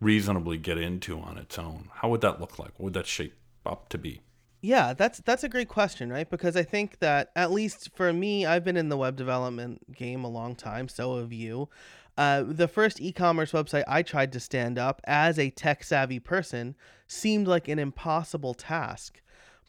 reasonably 0.00 0.58
get 0.58 0.78
into 0.78 1.18
on 1.18 1.38
its 1.38 1.58
own? 1.58 1.88
How 1.94 2.08
would 2.10 2.20
that 2.20 2.40
look 2.40 2.58
like? 2.58 2.70
What 2.76 2.84
would 2.84 2.94
that 2.94 3.06
shape 3.06 3.34
up 3.64 3.88
to 3.90 3.98
be? 3.98 4.20
Yeah, 4.64 4.94
that's 4.94 5.18
that's 5.18 5.42
a 5.42 5.48
great 5.48 5.68
question, 5.68 6.10
right? 6.10 6.28
Because 6.30 6.56
I 6.56 6.62
think 6.62 7.00
that 7.00 7.32
at 7.34 7.50
least 7.50 7.90
for 7.96 8.12
me, 8.12 8.46
I've 8.46 8.62
been 8.62 8.76
in 8.76 8.90
the 8.90 8.96
web 8.96 9.16
development 9.16 9.92
game 9.92 10.22
a 10.22 10.28
long 10.28 10.54
time. 10.54 10.88
So 10.88 11.18
have 11.18 11.32
you. 11.32 11.68
Uh, 12.16 12.44
the 12.46 12.68
first 12.68 13.00
e-commerce 13.00 13.52
website 13.52 13.84
I 13.88 14.02
tried 14.02 14.32
to 14.32 14.40
stand 14.40 14.78
up 14.78 15.00
as 15.04 15.38
a 15.38 15.50
tech 15.50 15.82
savvy 15.82 16.20
person 16.20 16.76
seemed 17.08 17.48
like 17.48 17.66
an 17.68 17.78
impossible 17.80 18.54
task, 18.54 19.20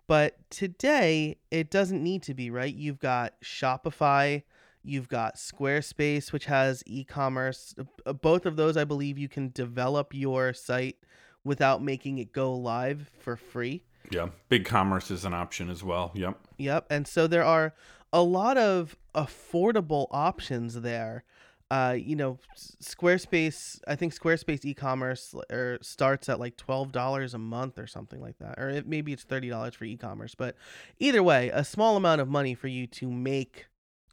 but 0.08 0.38
today 0.52 1.38
it 1.50 1.72
doesn't 1.72 2.04
need 2.04 2.22
to 2.24 2.36
be. 2.36 2.52
Right? 2.52 2.74
You've 2.76 3.00
got 3.00 3.34
Shopify, 3.42 4.44
you've 4.84 5.10
got 5.10 5.38
Squarespace, 5.38 6.32
which 6.32 6.46
has 6.46 6.84
e-commerce. 6.86 7.74
Uh, 8.06 8.14
both 8.14 8.46
of 8.46 8.58
those, 8.58 8.78
I 8.78 8.84
believe, 8.84 9.18
you 9.18 9.30
can 9.30 9.50
develop 9.56 10.14
your 10.14 10.54
site 10.54 10.98
without 11.44 11.84
making 11.84 12.18
it 12.18 12.32
go 12.32 12.54
live 12.54 13.10
for 13.20 13.36
free. 13.36 13.84
Yeah, 14.12 14.30
BigCommerce 14.50 15.12
is 15.12 15.26
an 15.26 15.34
option 15.34 15.70
as 15.70 15.84
well. 15.84 16.12
Yep. 16.14 16.38
Yep. 16.58 16.88
And 16.90 17.08
so 17.08 17.28
there 17.28 17.44
are 17.44 17.74
a 18.12 18.22
lot 18.22 18.58
of 18.58 18.96
affordable 19.16 20.08
options 20.12 20.82
there. 20.82 21.24
Uh, 21.72 21.96
you 21.98 22.16
know, 22.16 22.38
Squarespace. 22.84 23.80
I 23.88 23.96
think 23.96 24.14
Squarespace 24.14 24.64
e-commerce 24.64 25.34
or 25.52 25.80
starts 25.82 26.30
at 26.30 26.40
like 26.40 26.56
twelve 26.56 26.92
dollars 26.92 27.34
a 27.34 27.40
month 27.40 27.80
or 27.80 27.88
something 27.88 28.22
like 28.22 28.38
that, 28.38 28.60
or 28.60 28.70
it, 28.70 28.88
maybe 28.88 29.12
it's 29.12 29.24
thirty 29.24 29.50
dollars 29.50 29.74
for 29.74 29.86
e-commerce. 29.86 30.36
But 30.36 30.56
either 31.00 31.24
way, 31.24 31.50
a 31.50 31.64
small 31.64 31.98
amount 31.98 32.22
of 32.22 32.28
money 32.28 32.54
for 32.54 32.68
you 32.68 32.86
to 32.88 33.10
make 33.10 33.66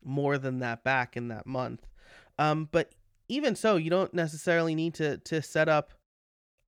more 0.03 0.39
than 0.39 0.61
that 0.61 0.83
back 0.85 1.17
in 1.17 1.29
that 1.29 1.47
month. 1.47 1.87
Um, 2.39 2.69
but 2.73 2.95
even 3.29 3.55
so, 3.55 3.77
you 3.77 3.91
don't 3.91 4.15
necessarily 4.15 4.75
need 4.75 4.95
to 4.95 5.19
to 5.19 5.43
set 5.43 5.69
up 5.69 5.93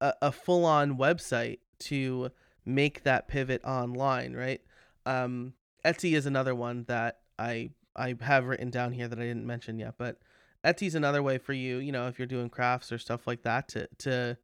a, 0.02 0.14
a 0.20 0.32
full-on 0.32 0.98
website 0.98 1.60
to 1.78 2.30
make 2.66 3.04
that 3.04 3.28
pivot 3.28 3.64
online, 3.64 4.34
right? 4.34 4.60
Um, 5.06 5.54
Etsy 5.84 6.12
is 6.12 6.26
another 6.26 6.54
one 6.54 6.84
that 6.88 7.20
I 7.38 7.70
I 7.94 8.14
have 8.20 8.46
written 8.46 8.70
down 8.70 8.92
here 8.92 9.08
that 9.08 9.18
I 9.18 9.22
didn't 9.22 9.46
mention 9.46 9.78
yet, 9.78 9.94
but 9.98 10.18
Etsy's 10.64 10.94
another 10.94 11.22
way 11.22 11.38
for 11.38 11.52
you, 11.52 11.78
you 11.78 11.92
know, 11.92 12.06
if 12.08 12.18
you're 12.18 12.26
doing 12.26 12.48
crafts 12.48 12.92
or 12.92 12.98
stuff 12.98 13.26
like 13.26 13.42
that 13.42 13.68
to 13.68 13.88
to 13.98 14.36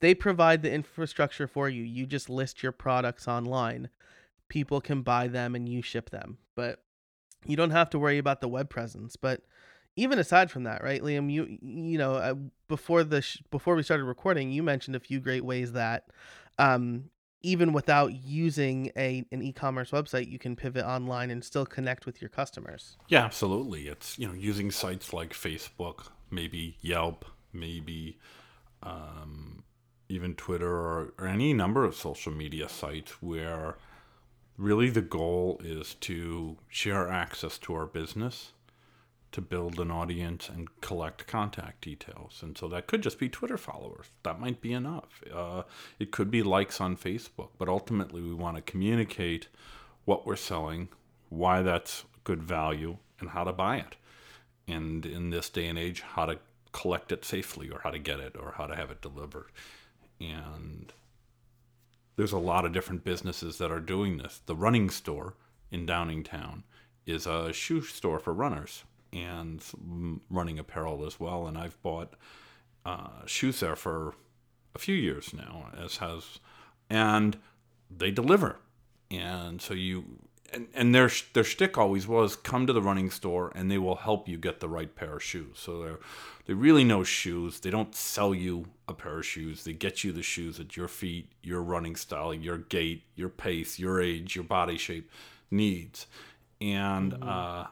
they 0.00 0.14
provide 0.14 0.62
the 0.62 0.72
infrastructure 0.72 1.46
for 1.46 1.68
you. 1.68 1.82
You 1.82 2.06
just 2.06 2.28
list 2.28 2.62
your 2.62 2.72
products 2.72 3.26
online. 3.26 3.88
People 4.48 4.80
can 4.80 5.02
buy 5.02 5.28
them 5.28 5.54
and 5.54 5.68
you 5.68 5.80
ship 5.80 6.10
them. 6.10 6.38
But 6.54 6.82
you 7.46 7.56
don't 7.56 7.70
have 7.70 7.90
to 7.90 7.98
worry 7.98 8.18
about 8.18 8.40
the 8.40 8.48
web 8.48 8.68
presence. 8.68 9.16
But 9.16 9.42
even 9.96 10.18
aside 10.18 10.50
from 10.50 10.64
that, 10.64 10.82
right, 10.82 11.02
Liam, 11.02 11.30
you 11.30 11.58
you 11.62 11.98
know, 11.98 12.14
uh, 12.14 12.34
before 12.68 13.04
the 13.04 13.22
sh- 13.22 13.42
before 13.50 13.74
we 13.74 13.82
started 13.82 14.04
recording, 14.04 14.50
you 14.50 14.62
mentioned 14.62 14.96
a 14.96 15.00
few 15.00 15.20
great 15.20 15.44
ways 15.44 15.72
that 15.72 16.04
um 16.58 17.10
even 17.42 17.74
without 17.74 18.14
using 18.14 18.90
a 18.96 19.24
an 19.30 19.42
e-commerce 19.42 19.90
website, 19.90 20.28
you 20.28 20.38
can 20.38 20.56
pivot 20.56 20.84
online 20.84 21.30
and 21.30 21.44
still 21.44 21.66
connect 21.66 22.06
with 22.06 22.20
your 22.20 22.30
customers. 22.30 22.96
Yeah, 23.08 23.24
absolutely. 23.24 23.86
It's 23.86 24.18
you 24.18 24.26
know 24.26 24.34
using 24.34 24.70
sites 24.70 25.12
like 25.12 25.32
Facebook, 25.32 26.08
maybe 26.30 26.76
Yelp, 26.80 27.24
maybe 27.52 28.18
um, 28.82 29.62
even 30.08 30.34
Twitter 30.34 30.70
or, 30.70 31.14
or 31.18 31.26
any 31.26 31.52
number 31.52 31.84
of 31.84 31.94
social 31.94 32.32
media 32.32 32.68
sites 32.68 33.22
where 33.22 33.76
really 34.56 34.88
the 34.88 35.02
goal 35.02 35.60
is 35.64 35.94
to 35.94 36.56
share 36.68 37.08
access 37.08 37.58
to 37.58 37.74
our 37.74 37.86
business 37.86 38.52
to 39.34 39.40
build 39.40 39.80
an 39.80 39.90
audience 39.90 40.48
and 40.48 40.68
collect 40.80 41.26
contact 41.26 41.80
details. 41.80 42.38
And 42.40 42.56
so 42.56 42.68
that 42.68 42.86
could 42.86 43.02
just 43.02 43.18
be 43.18 43.28
Twitter 43.28 43.58
followers. 43.58 44.06
That 44.22 44.38
might 44.38 44.60
be 44.60 44.72
enough. 44.72 45.24
Uh, 45.34 45.64
it 45.98 46.12
could 46.12 46.30
be 46.30 46.44
likes 46.44 46.80
on 46.80 46.96
Facebook. 46.96 47.48
But 47.58 47.68
ultimately, 47.68 48.22
we 48.22 48.32
want 48.32 48.54
to 48.56 48.62
communicate 48.62 49.48
what 50.04 50.24
we're 50.24 50.36
selling, 50.36 50.88
why 51.30 51.62
that's 51.62 52.04
good 52.22 52.44
value, 52.44 52.98
and 53.18 53.30
how 53.30 53.42
to 53.42 53.52
buy 53.52 53.78
it. 53.78 53.96
And 54.68 55.04
in 55.04 55.30
this 55.30 55.50
day 55.50 55.66
and 55.66 55.80
age, 55.80 56.02
how 56.02 56.26
to 56.26 56.38
collect 56.70 57.10
it 57.10 57.24
safely, 57.24 57.68
or 57.70 57.80
how 57.82 57.90
to 57.90 57.98
get 57.98 58.20
it, 58.20 58.36
or 58.38 58.54
how 58.56 58.68
to 58.68 58.76
have 58.76 58.92
it 58.92 59.02
delivered. 59.02 59.50
And 60.20 60.92
there's 62.14 62.30
a 62.30 62.38
lot 62.38 62.64
of 62.64 62.72
different 62.72 63.02
businesses 63.02 63.58
that 63.58 63.72
are 63.72 63.80
doing 63.80 64.18
this. 64.18 64.42
The 64.46 64.54
running 64.54 64.90
store 64.90 65.34
in 65.72 65.88
Downingtown 65.88 66.62
is 67.04 67.26
a 67.26 67.52
shoe 67.52 67.82
store 67.82 68.20
for 68.20 68.32
runners 68.32 68.84
and 69.14 69.62
running 70.28 70.58
apparel 70.58 71.06
as 71.06 71.20
well. 71.20 71.46
And 71.46 71.56
I've 71.56 71.80
bought 71.82 72.14
uh, 72.84 73.24
shoes 73.26 73.60
there 73.60 73.76
for 73.76 74.14
a 74.74 74.78
few 74.78 74.94
years 74.94 75.32
now, 75.32 75.70
as 75.78 75.98
has, 75.98 76.40
and 76.90 77.38
they 77.90 78.10
deliver. 78.10 78.56
And 79.10 79.62
so 79.62 79.74
you 79.74 80.04
and, 80.52 80.68
and 80.74 80.94
their 80.94 81.10
their 81.32 81.44
shtick 81.44 81.78
always 81.78 82.06
was 82.06 82.36
come 82.36 82.66
to 82.66 82.72
the 82.72 82.82
running 82.82 83.10
store 83.10 83.52
and 83.54 83.70
they 83.70 83.78
will 83.78 83.96
help 83.96 84.28
you 84.28 84.36
get 84.36 84.60
the 84.60 84.68
right 84.68 84.94
pair 84.94 85.16
of 85.16 85.22
shoes. 85.22 85.58
So 85.58 85.82
they 85.82 85.94
they 86.46 86.54
really 86.54 86.84
know 86.84 87.04
shoes. 87.04 87.60
They 87.60 87.70
don't 87.70 87.94
sell 87.94 88.34
you 88.34 88.66
a 88.88 88.94
pair 88.94 89.18
of 89.18 89.26
shoes. 89.26 89.64
They 89.64 89.72
get 89.72 90.04
you 90.04 90.12
the 90.12 90.22
shoes 90.22 90.60
at 90.60 90.76
your 90.76 90.88
feet, 90.88 91.32
your 91.42 91.62
running 91.62 91.96
style, 91.96 92.34
your 92.34 92.58
gait, 92.58 93.04
your 93.14 93.28
pace, 93.28 93.78
your 93.78 94.00
age, 94.00 94.34
your 94.34 94.44
body 94.44 94.76
shape 94.76 95.10
needs. 95.50 96.06
And 96.60 97.12
mm-hmm. 97.12 97.28
uh, 97.28 97.66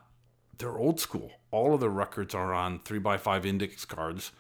they're 0.62 0.78
old 0.78 1.00
school. 1.00 1.33
All 1.50 1.75
of 1.75 1.81
the 1.81 1.90
records 1.90 2.35
are 2.35 2.54
on 2.54 2.78
three 2.78 3.00
by 3.00 3.16
five 3.16 3.45
index 3.45 3.85
cards 3.85 4.33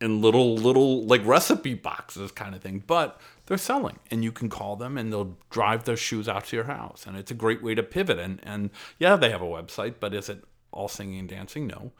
in 0.00 0.20
little 0.20 0.56
little 0.56 1.06
like 1.06 1.24
recipe 1.24 1.74
boxes 1.74 2.32
kind 2.32 2.54
of 2.54 2.60
thing. 2.60 2.82
But 2.84 3.20
they're 3.46 3.56
selling 3.56 4.00
and 4.10 4.24
you 4.24 4.32
can 4.32 4.48
call 4.48 4.76
them 4.76 4.98
and 4.98 5.12
they'll 5.12 5.38
drive 5.50 5.84
their 5.84 5.96
shoes 5.96 6.28
out 6.28 6.46
to 6.46 6.56
your 6.56 6.64
house. 6.66 7.04
And 7.06 7.16
it's 7.16 7.30
a 7.30 7.34
great 7.34 7.62
way 7.62 7.74
to 7.74 7.82
pivot. 7.82 8.18
And 8.18 8.40
and 8.42 8.70
yeah, 8.98 9.16
they 9.16 9.30
have 9.30 9.42
a 9.42 9.46
website, 9.46 9.94
but 10.00 10.12
is 10.12 10.28
it 10.28 10.44
all 10.72 10.88
singing 10.88 11.20
and 11.20 11.28
dancing? 11.28 11.68
No. 11.68 11.92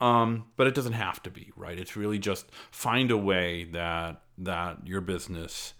Um, 0.00 0.46
but 0.56 0.66
it 0.66 0.74
doesn't 0.74 0.94
have 0.94 1.22
to 1.22 1.30
be, 1.30 1.52
right? 1.54 1.78
It's 1.78 1.94
really 1.94 2.18
just 2.18 2.46
find 2.70 3.10
a 3.10 3.18
way 3.18 3.64
that 3.64 4.22
that 4.38 4.86
your 4.86 5.02
business 5.02 5.74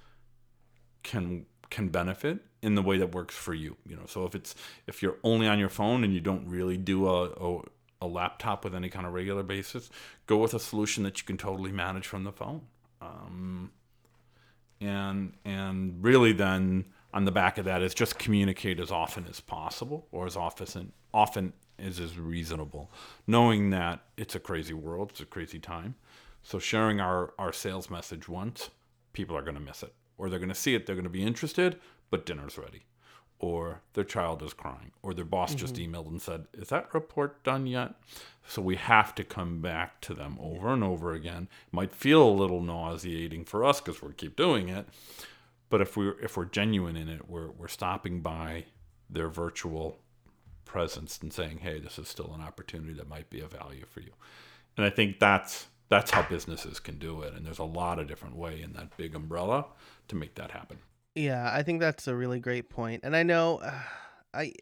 can 1.02 1.47
can 1.71 1.88
benefit 1.88 2.45
in 2.62 2.75
the 2.75 2.83
way 2.83 2.99
that 2.99 3.14
works 3.14 3.35
for 3.35 3.54
you. 3.54 3.76
You 3.87 3.97
know, 3.97 4.07
so 4.07 4.25
if 4.25 4.35
it's 4.35 4.54
if 4.87 5.02
you're 5.02 5.16
only 5.23 5.49
on 5.49 5.59
your 5.59 5.69
phone 5.69 6.04
and 6.04 6.14
you 6.14 6.21
don't 6.21 6.47
really 6.47 6.76
do 6.76 7.09
a, 7.09 7.31
a, 7.31 7.61
a 8.02 8.07
laptop 8.07 8.64
with 8.64 8.75
any 8.75 8.88
kind 8.88 9.07
of 9.07 9.12
regular 9.12 9.42
basis, 9.42 9.90
go 10.26 10.37
with 10.38 10.54
a 10.54 10.61
solution 10.61 11.02
that 11.04 11.19
you 11.19 11.25
can 11.25 11.37
totally 11.37 11.73
manage 11.73 12.07
from 12.07 12.25
the 12.25 12.33
phone. 12.33 12.62
Um, 13.00 13.73
and 14.81 15.35
and 15.45 16.02
really 16.02 16.33
then 16.33 16.87
on 17.14 17.25
the 17.25 17.33
back 17.33 17.59
of 17.59 17.64
that 17.66 17.83
is 17.83 17.92
just 17.95 18.19
communicate 18.19 18.81
as 18.81 18.90
often 18.90 19.26
as 19.28 19.40
possible 19.40 20.07
or 20.12 20.26
as 20.26 20.37
often 20.37 20.92
often 21.12 21.52
as 21.78 21.99
is 21.99 22.19
reasonable, 22.19 22.90
knowing 23.26 23.71
that 23.71 24.00
it's 24.16 24.35
a 24.35 24.40
crazy 24.40 24.75
world, 24.75 25.11
it's 25.11 25.21
a 25.21 25.26
crazy 25.26 25.59
time. 25.59 25.95
So 26.42 26.59
sharing 26.59 27.00
our, 27.00 27.35
our 27.38 27.52
sales 27.52 27.90
message 27.90 28.28
once, 28.28 28.71
people 29.12 29.37
are 29.37 29.42
going 29.42 29.54
to 29.54 29.61
miss 29.61 29.83
it. 29.83 29.92
Or 30.19 30.28
they're 30.28 30.38
going 30.38 30.49
to 30.49 30.54
see 30.54 30.75
it, 30.75 30.87
they're 30.87 30.95
going 30.95 31.04
to 31.04 31.11
be 31.11 31.23
interested, 31.23 31.81
but 32.12 32.26
dinner's 32.26 32.59
ready. 32.59 32.83
Or 33.40 33.81
their 33.95 34.04
child 34.04 34.40
is 34.42 34.52
crying. 34.52 34.92
Or 35.02 35.14
their 35.14 35.25
boss 35.25 35.50
mm-hmm. 35.50 35.59
just 35.59 35.75
emailed 35.75 36.07
and 36.07 36.23
said, 36.23 36.47
Is 36.52 36.69
that 36.69 36.95
report 36.95 37.42
done 37.42 37.66
yet? 37.66 37.95
So 38.47 38.62
we 38.62 38.76
have 38.76 39.14
to 39.16 39.25
come 39.25 39.61
back 39.61 40.00
to 40.02 40.14
them 40.14 40.37
over 40.40 40.69
and 40.73 40.85
over 40.85 41.12
again. 41.12 41.49
It 41.66 41.73
might 41.73 41.92
feel 41.92 42.23
a 42.23 42.31
little 42.31 42.61
nauseating 42.61 43.45
for 43.47 43.64
us 43.64 43.81
because 43.81 44.02
we 44.02 44.12
keep 44.12 44.37
doing 44.37 44.69
it. 44.69 44.87
But 45.71 45.81
if 45.81 45.97
we're 45.97 46.21
if 46.21 46.37
we're 46.37 46.45
genuine 46.45 46.97
in 46.97 47.09
it, 47.09 47.28
we're 47.31 47.50
we're 47.50 47.69
stopping 47.69 48.21
by 48.21 48.66
their 49.09 49.28
virtual 49.28 49.97
presence 50.66 51.19
and 51.23 51.33
saying, 51.33 51.59
"Hey, 51.59 51.81
this 51.81 51.99
is 51.99 52.09
still 52.09 52.35
an 52.35 52.42
opportunity 52.42 52.92
that 52.95 53.09
might 53.09 53.31
be 53.31 53.40
of 53.40 53.52
value 53.52 53.87
for 53.88 54.00
you." 54.00 54.12
And 54.76 54.85
I 54.85 54.90
think 54.90 55.19
that's 55.19 55.69
that's 55.88 56.11
how 56.11 56.23
businesses 56.23 56.78
can 56.78 56.99
do 56.99 57.23
it 57.23 57.35
and 57.35 57.45
there's 57.45 57.59
a 57.59 57.64
lot 57.64 57.99
of 57.99 58.07
different 58.07 58.35
way 58.35 58.62
in 58.62 58.73
that 58.73 58.97
big 58.97 59.14
umbrella 59.14 59.66
to 60.09 60.16
make 60.16 60.35
that 60.37 60.50
happen 60.50 60.78
yeah 61.14 61.50
i 61.52 61.62
think 61.62 61.81
that's 61.81 62.07
a 62.07 62.14
really 62.14 62.40
great 62.40 62.69
point 62.69 63.00
and 63.04 63.16
i 63.16 63.23
know 63.23 63.59
uh, 63.59 63.73
i 64.35 64.52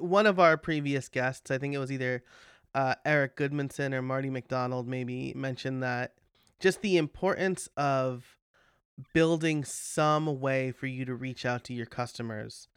one 0.00 0.26
of 0.26 0.38
our 0.38 0.56
previous 0.56 1.08
guests 1.08 1.50
i 1.50 1.58
think 1.58 1.74
it 1.74 1.78
was 1.78 1.92
either 1.92 2.22
uh, 2.74 2.94
eric 3.04 3.36
goodmanson 3.36 3.92
or 3.92 4.00
Marty 4.00 4.30
McDonald 4.30 4.86
maybe 4.86 5.32
mentioned 5.34 5.82
that 5.82 6.14
just 6.60 6.82
the 6.82 6.96
importance 6.96 7.68
of 7.76 8.36
building 9.12 9.64
some 9.64 10.40
way 10.40 10.70
for 10.70 10.86
you 10.86 11.04
to 11.04 11.14
reach 11.14 11.44
out 11.44 11.64
to 11.64 11.74
your 11.74 11.86
customers 11.86 12.68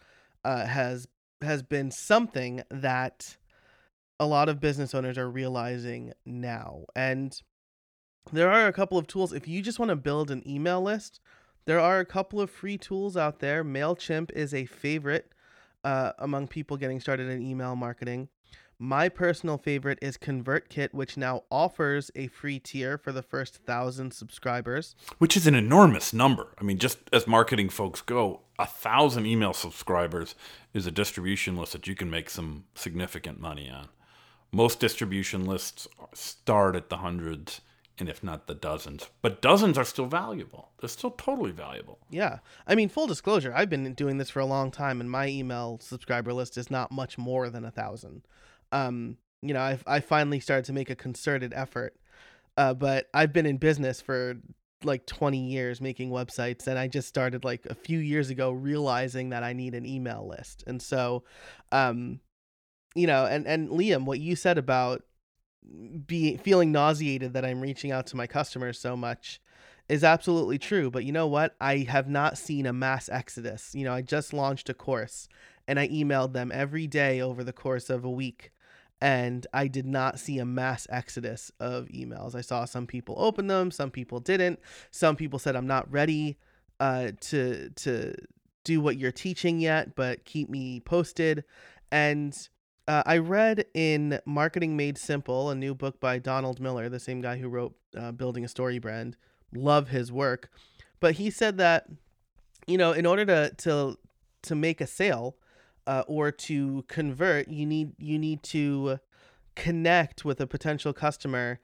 uh, 0.43 0.65
has 0.65 1.07
has 1.41 1.61
been 1.61 1.91
something 1.91 2.63
that 2.71 3.37
a 4.19 4.25
lot 4.25 4.49
of 4.49 4.59
business 4.59 4.95
owners 4.95 5.17
are 5.17 5.29
realizing 5.29 6.13
now 6.25 6.85
and 6.95 7.33
there 8.31 8.51
are 8.51 8.67
a 8.67 8.73
couple 8.73 8.97
of 8.97 9.07
tools. 9.07 9.33
If 9.33 9.47
you 9.47 9.61
just 9.61 9.79
want 9.79 9.89
to 9.89 9.95
build 9.95 10.31
an 10.31 10.47
email 10.47 10.81
list, 10.81 11.19
there 11.65 11.79
are 11.79 11.99
a 11.99 12.05
couple 12.05 12.41
of 12.41 12.49
free 12.49 12.77
tools 12.77 13.15
out 13.17 13.39
there. 13.39 13.63
MailChimp 13.63 14.31
is 14.31 14.53
a 14.53 14.65
favorite 14.65 15.31
uh, 15.83 16.11
among 16.19 16.47
people 16.47 16.77
getting 16.77 16.99
started 16.99 17.29
in 17.29 17.41
email 17.41 17.75
marketing. 17.75 18.29
My 18.79 19.07
personal 19.07 19.57
favorite 19.57 19.99
is 20.01 20.17
ConvertKit, 20.17 20.93
which 20.93 21.15
now 21.15 21.43
offers 21.49 22.11
a 22.15 22.27
free 22.27 22.59
tier 22.59 22.97
for 22.97 23.11
the 23.11 23.21
first 23.21 23.57
thousand 23.57 24.13
subscribers. 24.13 24.95
Which 25.19 25.37
is 25.37 25.47
an 25.47 25.55
enormous 25.55 26.11
number. 26.11 26.47
I 26.59 26.63
mean, 26.63 26.79
just 26.79 26.97
as 27.13 27.27
marketing 27.27 27.69
folks 27.69 28.01
go, 28.01 28.41
a 28.59 28.65
thousand 28.65 29.25
email 29.25 29.53
subscribers 29.53 30.35
is 30.73 30.85
a 30.85 30.91
distribution 30.91 31.55
list 31.55 31.71
that 31.73 31.87
you 31.87 31.95
can 31.95 32.09
make 32.09 32.29
some 32.29 32.65
significant 32.75 33.39
money 33.39 33.69
on. 33.69 33.87
Most 34.51 34.79
distribution 34.79 35.45
lists 35.45 35.87
start 36.13 36.75
at 36.75 36.89
the 36.89 36.97
hundreds 36.97 37.61
and 38.03 38.09
if 38.09 38.21
not 38.21 38.47
the 38.47 38.53
dozens. 38.53 39.07
But 39.21 39.41
dozens 39.41 39.77
are 39.77 39.85
still 39.85 40.07
valuable. 40.07 40.71
They're 40.77 40.89
still 40.89 41.11
totally 41.11 41.51
valuable. 41.51 41.99
Yeah. 42.09 42.39
I 42.67 42.75
mean, 42.75 42.89
full 42.89 43.07
disclosure, 43.07 43.53
I've 43.55 43.69
been 43.69 43.93
doing 43.93 44.17
this 44.17 44.29
for 44.29 44.41
a 44.41 44.45
long 44.45 44.71
time, 44.71 44.99
and 44.99 45.09
my 45.09 45.27
email 45.27 45.79
subscriber 45.81 46.33
list 46.33 46.57
is 46.57 46.69
not 46.69 46.91
much 46.91 47.17
more 47.17 47.49
than 47.49 47.63
a 47.63 47.71
thousand. 47.71 48.23
Um, 48.73 49.15
you 49.41 49.53
know, 49.53 49.61
I've, 49.61 49.85
I 49.87 50.01
finally 50.01 50.41
started 50.41 50.65
to 50.65 50.73
make 50.73 50.89
a 50.89 50.97
concerted 50.97 51.53
effort, 51.55 51.95
uh, 52.57 52.73
but 52.73 53.07
I've 53.13 53.31
been 53.31 53.45
in 53.45 53.55
business 53.55 54.01
for 54.01 54.35
like 54.83 55.05
20 55.05 55.37
years 55.37 55.79
making 55.79 56.09
websites 56.09 56.67
and 56.67 56.77
I 56.77 56.89
just 56.89 57.07
started 57.07 57.45
like 57.45 57.65
a 57.67 57.73
few 57.73 57.99
years 57.99 58.29
ago 58.29 58.51
realizing 58.51 59.29
that 59.29 59.41
I 59.41 59.53
need 59.53 59.75
an 59.75 59.85
email 59.85 60.27
list. 60.27 60.65
And 60.67 60.81
so 60.81 61.23
um 61.71 62.19
you 62.93 63.07
know, 63.07 63.25
and 63.25 63.47
and 63.47 63.69
Liam 63.69 64.03
what 64.03 64.19
you 64.19 64.35
said 64.35 64.57
about 64.57 65.03
be 66.05 66.37
feeling 66.37 66.71
nauseated 66.71 67.33
that 67.33 67.45
I'm 67.45 67.61
reaching 67.61 67.91
out 67.91 68.07
to 68.07 68.17
my 68.17 68.27
customers 68.27 68.79
so 68.79 68.95
much 68.95 69.41
is 69.89 70.03
absolutely 70.03 70.57
true. 70.57 70.89
But 70.89 71.05
you 71.05 71.11
know 71.11 71.27
what? 71.27 71.55
I 71.59 71.79
have 71.89 72.07
not 72.07 72.37
seen 72.37 72.65
a 72.65 72.73
mass 72.73 73.09
exodus. 73.09 73.73
You 73.73 73.85
know, 73.85 73.93
I 73.93 74.01
just 74.01 74.33
launched 74.33 74.69
a 74.69 74.73
course 74.73 75.27
and 75.67 75.79
I 75.79 75.87
emailed 75.87 76.33
them 76.33 76.51
every 76.53 76.87
day 76.87 77.21
over 77.21 77.43
the 77.43 77.53
course 77.53 77.89
of 77.89 78.03
a 78.03 78.09
week. 78.09 78.51
And 79.01 79.45
I 79.53 79.67
did 79.67 79.85
not 79.85 80.19
see 80.19 80.39
a 80.39 80.45
mass 80.45 80.87
exodus 80.89 81.51
of 81.59 81.87
emails. 81.87 82.35
I 82.35 82.41
saw 82.41 82.63
some 82.63 82.87
people 82.87 83.15
open 83.17 83.47
them, 83.47 83.69
some 83.69 83.91
people 83.91 84.21
didn't. 84.21 84.59
Some 84.91 85.17
people 85.17 85.39
said, 85.39 85.57
I'm 85.57 85.67
not 85.67 85.91
ready 85.91 86.37
uh, 86.79 87.11
to, 87.19 87.69
to 87.69 88.15
do 88.63 88.79
what 88.79 88.97
you're 88.97 89.11
teaching 89.11 89.59
yet, 89.59 89.95
but 89.95 90.23
keep 90.23 90.49
me 90.49 90.79
posted. 90.79 91.43
And 91.91 92.35
uh, 92.87 93.03
I 93.05 93.17
read 93.17 93.65
in 93.73 94.19
Marketing 94.25 94.75
Made 94.75 94.97
Simple, 94.97 95.49
a 95.49 95.55
new 95.55 95.73
book 95.73 95.99
by 95.99 96.19
Donald 96.19 96.59
Miller, 96.59 96.89
the 96.89 96.99
same 96.99 97.21
guy 97.21 97.37
who 97.37 97.47
wrote 97.47 97.75
uh, 97.97 98.11
Building 98.11 98.43
a 98.43 98.47
StoryBrand. 98.47 99.13
Love 99.55 99.89
his 99.89 100.11
work, 100.11 100.49
but 100.99 101.15
he 101.15 101.29
said 101.29 101.57
that 101.59 101.85
you 102.67 102.77
know, 102.77 102.91
in 102.91 103.05
order 103.05 103.25
to 103.25 103.51
to 103.57 103.97
to 104.43 104.55
make 104.55 104.81
a 104.81 104.87
sale 104.87 105.35
uh, 105.87 106.03
or 106.07 106.31
to 106.31 106.83
convert, 106.87 107.47
you 107.47 107.65
need 107.65 107.93
you 107.97 108.17
need 108.17 108.43
to 108.43 108.99
connect 109.55 110.25
with 110.25 110.41
a 110.41 110.47
potential 110.47 110.93
customer 110.93 111.59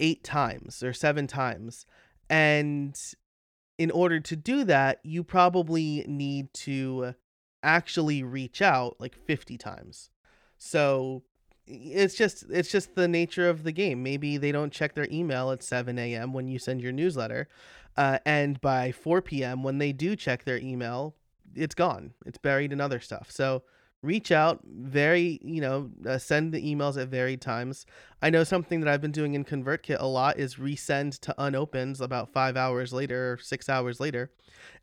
eight 0.00 0.22
times 0.22 0.82
or 0.82 0.92
seven 0.92 1.26
times, 1.26 1.86
and 2.28 2.98
in 3.78 3.90
order 3.90 4.20
to 4.20 4.36
do 4.36 4.64
that, 4.64 5.00
you 5.02 5.24
probably 5.24 6.04
need 6.06 6.52
to 6.54 7.14
actually 7.62 8.22
reach 8.22 8.62
out 8.62 8.94
like 9.00 9.16
50 9.16 9.58
times. 9.58 10.10
So 10.58 11.22
it's 11.66 12.14
just 12.14 12.44
it's 12.50 12.70
just 12.70 12.94
the 12.94 13.08
nature 13.08 13.48
of 13.48 13.62
the 13.62 13.72
game. 13.72 14.02
Maybe 14.02 14.36
they 14.36 14.52
don't 14.52 14.72
check 14.72 14.94
their 14.94 15.08
email 15.10 15.50
at 15.50 15.62
7 15.62 15.98
a.m. 15.98 16.32
when 16.32 16.48
you 16.48 16.58
send 16.58 16.80
your 16.80 16.92
newsletter, 16.92 17.48
uh, 17.96 18.18
and 18.26 18.60
by 18.60 18.92
4 18.92 19.22
p.m. 19.22 19.62
when 19.62 19.78
they 19.78 19.92
do 19.92 20.16
check 20.16 20.44
their 20.44 20.58
email, 20.58 21.14
it's 21.54 21.74
gone. 21.74 22.12
It's 22.26 22.38
buried 22.38 22.72
in 22.72 22.80
other 22.80 23.00
stuff. 23.00 23.30
So 23.30 23.62
reach 24.04 24.30
out 24.30 24.60
very 24.66 25.40
you 25.42 25.62
know 25.62 25.90
uh, 26.06 26.18
send 26.18 26.52
the 26.52 26.62
emails 26.62 27.00
at 27.00 27.08
varied 27.08 27.40
times 27.40 27.86
i 28.20 28.28
know 28.28 28.44
something 28.44 28.80
that 28.80 28.88
i've 28.88 29.00
been 29.00 29.10
doing 29.10 29.32
in 29.32 29.44
ConvertKit 29.44 29.96
a 29.98 30.06
lot 30.06 30.38
is 30.38 30.56
resend 30.56 31.18
to 31.20 31.34
unopens 31.38 32.02
about 32.02 32.30
five 32.30 32.54
hours 32.54 32.92
later 32.92 33.32
or 33.32 33.38
six 33.38 33.66
hours 33.66 34.00
later 34.00 34.30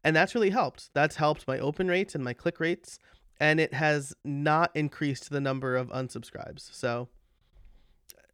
and 0.04 0.16
that's 0.16 0.34
really 0.34 0.50
helped 0.50 0.90
that's 0.96 1.18
helped 1.18 1.48
my 1.48 1.60
open 1.60 1.88
rates 1.88 2.16
and 2.16 2.24
my 2.24 2.34
click 2.34 2.60
rates 2.60 2.98
and 3.42 3.60
it 3.60 3.74
has 3.74 4.14
not 4.24 4.70
increased 4.76 5.32
the 5.32 5.42
number 5.42 5.76
of 5.76 5.90
unsubscribes. 5.90 6.72
So, 6.72 7.10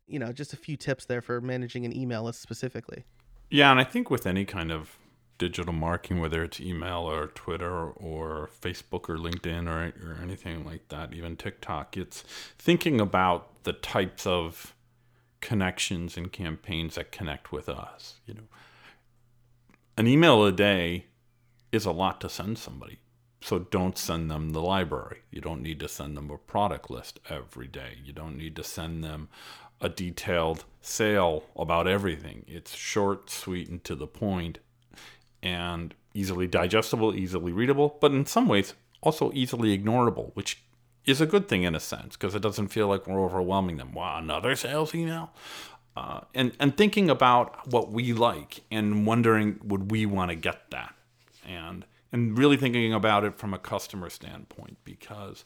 you 0.05 0.19
know, 0.19 0.33
just 0.33 0.51
a 0.51 0.57
few 0.57 0.75
tips 0.75 1.05
there 1.05 1.21
for 1.21 1.39
managing 1.39 1.85
an 1.85 1.95
email 1.95 2.23
list 2.23 2.41
specifically. 2.41 3.05
Yeah, 3.49 3.71
and 3.71 3.79
I 3.79 3.85
think 3.85 4.11
with 4.11 4.27
any 4.27 4.43
kind 4.43 4.69
of 4.69 4.97
digital 5.37 5.73
marketing, 5.73 6.19
whether 6.19 6.43
it's 6.43 6.59
email 6.59 7.09
or 7.09 7.27
Twitter 7.27 7.71
or 7.91 8.49
Facebook 8.61 9.07
or 9.07 9.17
LinkedIn 9.17 9.67
or, 9.67 9.93
or 10.05 10.19
anything 10.21 10.65
like 10.65 10.89
that, 10.89 11.13
even 11.13 11.37
TikTok, 11.37 11.95
it's 11.95 12.25
thinking 12.59 12.99
about 12.99 13.63
the 13.63 13.73
types 13.73 14.27
of 14.27 14.75
connections 15.39 16.17
and 16.17 16.33
campaigns 16.33 16.95
that 16.95 17.13
connect 17.13 17.53
with 17.53 17.69
us. 17.69 18.15
You 18.25 18.33
know, 18.33 18.47
an 19.95 20.05
email 20.05 20.43
a 20.43 20.51
day 20.51 21.05
is 21.71 21.85
a 21.85 21.91
lot 21.91 22.19
to 22.21 22.27
send 22.27 22.57
somebody. 22.57 22.99
So 23.41 23.59
don't 23.59 23.97
send 23.97 24.31
them 24.31 24.51
the 24.51 24.61
library. 24.61 25.19
You 25.31 25.41
don't 25.41 25.61
need 25.61 25.79
to 25.81 25.87
send 25.87 26.17
them 26.17 26.29
a 26.29 26.37
product 26.37 26.89
list 26.89 27.19
every 27.29 27.67
day. 27.67 27.97
You 28.03 28.13
don't 28.13 28.37
need 28.37 28.55
to 28.55 28.63
send 28.63 29.03
them 29.03 29.29
a 29.79 29.89
detailed 29.89 30.65
sale 30.81 31.43
about 31.55 31.87
everything. 31.87 32.43
It's 32.47 32.75
short, 32.75 33.29
sweet, 33.29 33.69
and 33.69 33.83
to 33.83 33.95
the 33.95 34.07
point, 34.07 34.57
and 35.43 35.93
easily 36.13 36.47
digestible, 36.47 37.13
easily 37.13 37.51
readable, 37.51 37.97
but 38.01 38.11
in 38.11 38.25
some 38.25 38.47
ways 38.47 38.73
also 39.01 39.31
easily 39.33 39.77
ignorable, 39.77 40.31
which 40.33 40.63
is 41.05 41.21
a 41.21 41.25
good 41.25 41.47
thing 41.47 41.63
in 41.63 41.75
a 41.75 41.79
sense 41.79 42.17
because 42.17 42.33
it 42.33 42.41
doesn't 42.41 42.69
feel 42.69 42.87
like 42.87 43.07
we're 43.07 43.23
overwhelming 43.23 43.77
them. 43.77 43.93
Wow, 43.93 44.17
another 44.17 44.55
sales 44.55 44.95
email? 44.95 45.31
Uh, 45.95 46.21
and 46.35 46.51
and 46.59 46.75
thinking 46.75 47.09
about 47.09 47.71
what 47.71 47.91
we 47.91 48.13
like 48.13 48.63
and 48.69 49.05
wondering 49.07 49.59
would 49.63 49.89
we 49.89 50.05
want 50.05 50.29
to 50.29 50.35
get 50.35 50.69
that 50.69 50.93
and 51.43 51.85
and 52.17 52.37
really 52.37 52.57
thinking 52.57 52.93
about 52.93 53.23
it 53.23 53.37
from 53.37 53.53
a 53.53 53.59
customer 53.59 54.09
standpoint 54.09 54.77
because 54.83 55.45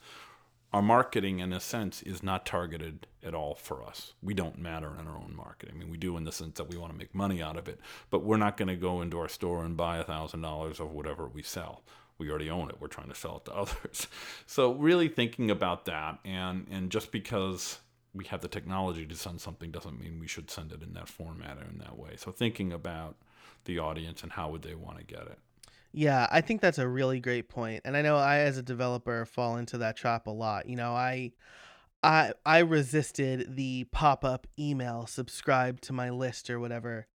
our 0.71 0.81
marketing 0.81 1.39
in 1.39 1.51
a 1.51 1.59
sense 1.59 2.01
is 2.03 2.23
not 2.23 2.45
targeted 2.45 3.07
at 3.21 3.35
all 3.35 3.55
for 3.55 3.83
us. 3.83 4.13
We 4.23 4.33
don't 4.33 4.57
matter 4.57 4.93
in 4.97 5.05
our 5.05 5.17
own 5.17 5.35
market 5.35 5.69
i 5.69 5.77
mean 5.77 5.89
we 5.89 5.97
do 5.97 6.15
in 6.15 6.23
the 6.23 6.31
sense 6.31 6.57
that 6.57 6.69
we 6.69 6.77
want 6.77 6.93
to 6.93 6.97
make 6.97 7.13
money 7.13 7.41
out 7.41 7.57
of 7.57 7.67
it 7.67 7.79
but 8.09 8.23
we're 8.23 8.37
not 8.37 8.55
going 8.55 8.69
to 8.69 8.75
go 8.75 9.01
into 9.01 9.19
our 9.19 9.27
store 9.27 9.65
and 9.65 9.75
buy 9.75 9.97
a 9.97 10.03
thousand 10.03 10.41
dollars 10.41 10.79
of 10.79 10.91
whatever 10.91 11.27
we 11.27 11.43
sell. 11.43 11.83
We 12.17 12.29
already 12.29 12.49
own 12.49 12.69
it. 12.69 12.79
We're 12.79 12.87
trying 12.87 13.09
to 13.09 13.15
sell 13.15 13.37
it 13.37 13.45
to 13.45 13.53
others. 13.63 14.07
So 14.45 14.73
really 14.73 15.09
thinking 15.09 15.51
about 15.51 15.85
that 15.85 16.19
and 16.23 16.67
and 16.71 16.89
just 16.89 17.11
because 17.11 17.79
we 18.13 18.25
have 18.25 18.41
the 18.41 18.47
technology 18.47 19.05
to 19.05 19.15
send 19.15 19.41
something 19.41 19.71
doesn't 19.71 19.99
mean 19.99 20.19
we 20.19 20.27
should 20.27 20.49
send 20.49 20.71
it 20.71 20.81
in 20.81 20.93
that 20.93 21.09
format 21.09 21.57
or 21.57 21.65
in 21.69 21.79
that 21.79 21.97
way. 21.97 22.15
So 22.17 22.31
thinking 22.31 22.71
about 22.71 23.15
the 23.65 23.79
audience 23.79 24.23
and 24.23 24.31
how 24.31 24.49
would 24.49 24.63
they 24.63 24.75
want 24.75 24.97
to 24.97 25.03
get 25.03 25.27
it 25.27 25.39
yeah, 25.93 26.27
I 26.31 26.41
think 26.41 26.61
that's 26.61 26.77
a 26.77 26.87
really 26.87 27.19
great 27.19 27.49
point. 27.49 27.81
And 27.85 27.97
I 27.97 28.01
know 28.01 28.17
I 28.17 28.39
as 28.39 28.57
a 28.57 28.63
developer 28.63 29.25
fall 29.25 29.57
into 29.57 29.77
that 29.79 29.97
trap 29.97 30.27
a 30.27 30.31
lot. 30.31 30.67
You 30.67 30.75
know, 30.75 30.93
I 30.93 31.33
I 32.03 32.33
I 32.45 32.59
resisted 32.59 33.55
the 33.55 33.85
pop-up 33.91 34.47
email 34.57 35.05
subscribe 35.05 35.81
to 35.81 35.93
my 35.93 36.09
list 36.09 36.49
or 36.49 36.59
whatever 36.59 37.07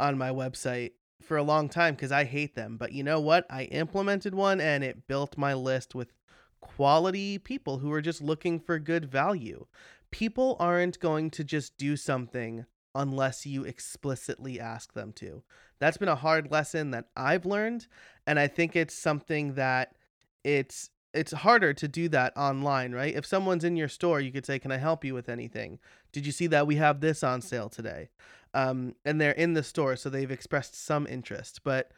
on 0.00 0.18
my 0.18 0.30
website 0.30 0.92
for 1.22 1.36
a 1.36 1.42
long 1.42 1.68
time 1.68 1.94
because 1.94 2.12
I 2.12 2.24
hate 2.24 2.54
them. 2.54 2.76
But 2.76 2.92
you 2.92 3.02
know 3.02 3.20
what? 3.20 3.46
I 3.48 3.64
implemented 3.64 4.34
one 4.34 4.60
and 4.60 4.84
it 4.84 5.06
built 5.06 5.38
my 5.38 5.54
list 5.54 5.94
with 5.94 6.12
quality 6.60 7.38
people 7.38 7.78
who 7.78 7.92
are 7.92 8.02
just 8.02 8.20
looking 8.20 8.58
for 8.58 8.78
good 8.78 9.04
value. 9.04 9.66
People 10.10 10.56
aren't 10.58 10.98
going 11.00 11.30
to 11.30 11.44
just 11.44 11.76
do 11.78 11.96
something 11.96 12.66
unless 12.94 13.44
you 13.44 13.64
explicitly 13.64 14.60
ask 14.60 14.92
them 14.92 15.12
to. 15.12 15.42
That's 15.80 15.96
been 15.96 16.08
a 16.08 16.14
hard 16.14 16.50
lesson 16.50 16.92
that 16.92 17.06
I've 17.16 17.44
learned 17.44 17.86
and 18.26 18.38
I 18.38 18.46
think 18.46 18.76
it's 18.76 18.94
something 18.94 19.54
that 19.54 19.94
it's 20.42 20.90
it's 21.12 21.32
harder 21.32 21.72
to 21.72 21.86
do 21.86 22.08
that 22.08 22.36
online, 22.36 22.92
right? 22.92 23.14
If 23.14 23.24
someone's 23.24 23.62
in 23.62 23.76
your 23.76 23.88
store, 23.88 24.20
you 24.20 24.32
could 24.32 24.44
say, 24.44 24.58
"Can 24.58 24.72
I 24.72 24.78
help 24.78 25.04
you 25.04 25.14
with 25.14 25.28
anything? 25.28 25.78
Did 26.12 26.26
you 26.26 26.32
see 26.32 26.48
that 26.48 26.66
we 26.66 26.76
have 26.76 27.00
this 27.00 27.22
on 27.22 27.40
sale 27.40 27.68
today?" 27.68 28.10
Um, 28.52 28.94
and 29.04 29.20
they're 29.20 29.32
in 29.32 29.54
the 29.54 29.62
store, 29.62 29.96
so 29.96 30.10
they've 30.10 30.30
expressed 30.30 30.74
some 30.74 31.06
interest. 31.06 31.60
But 31.64 31.92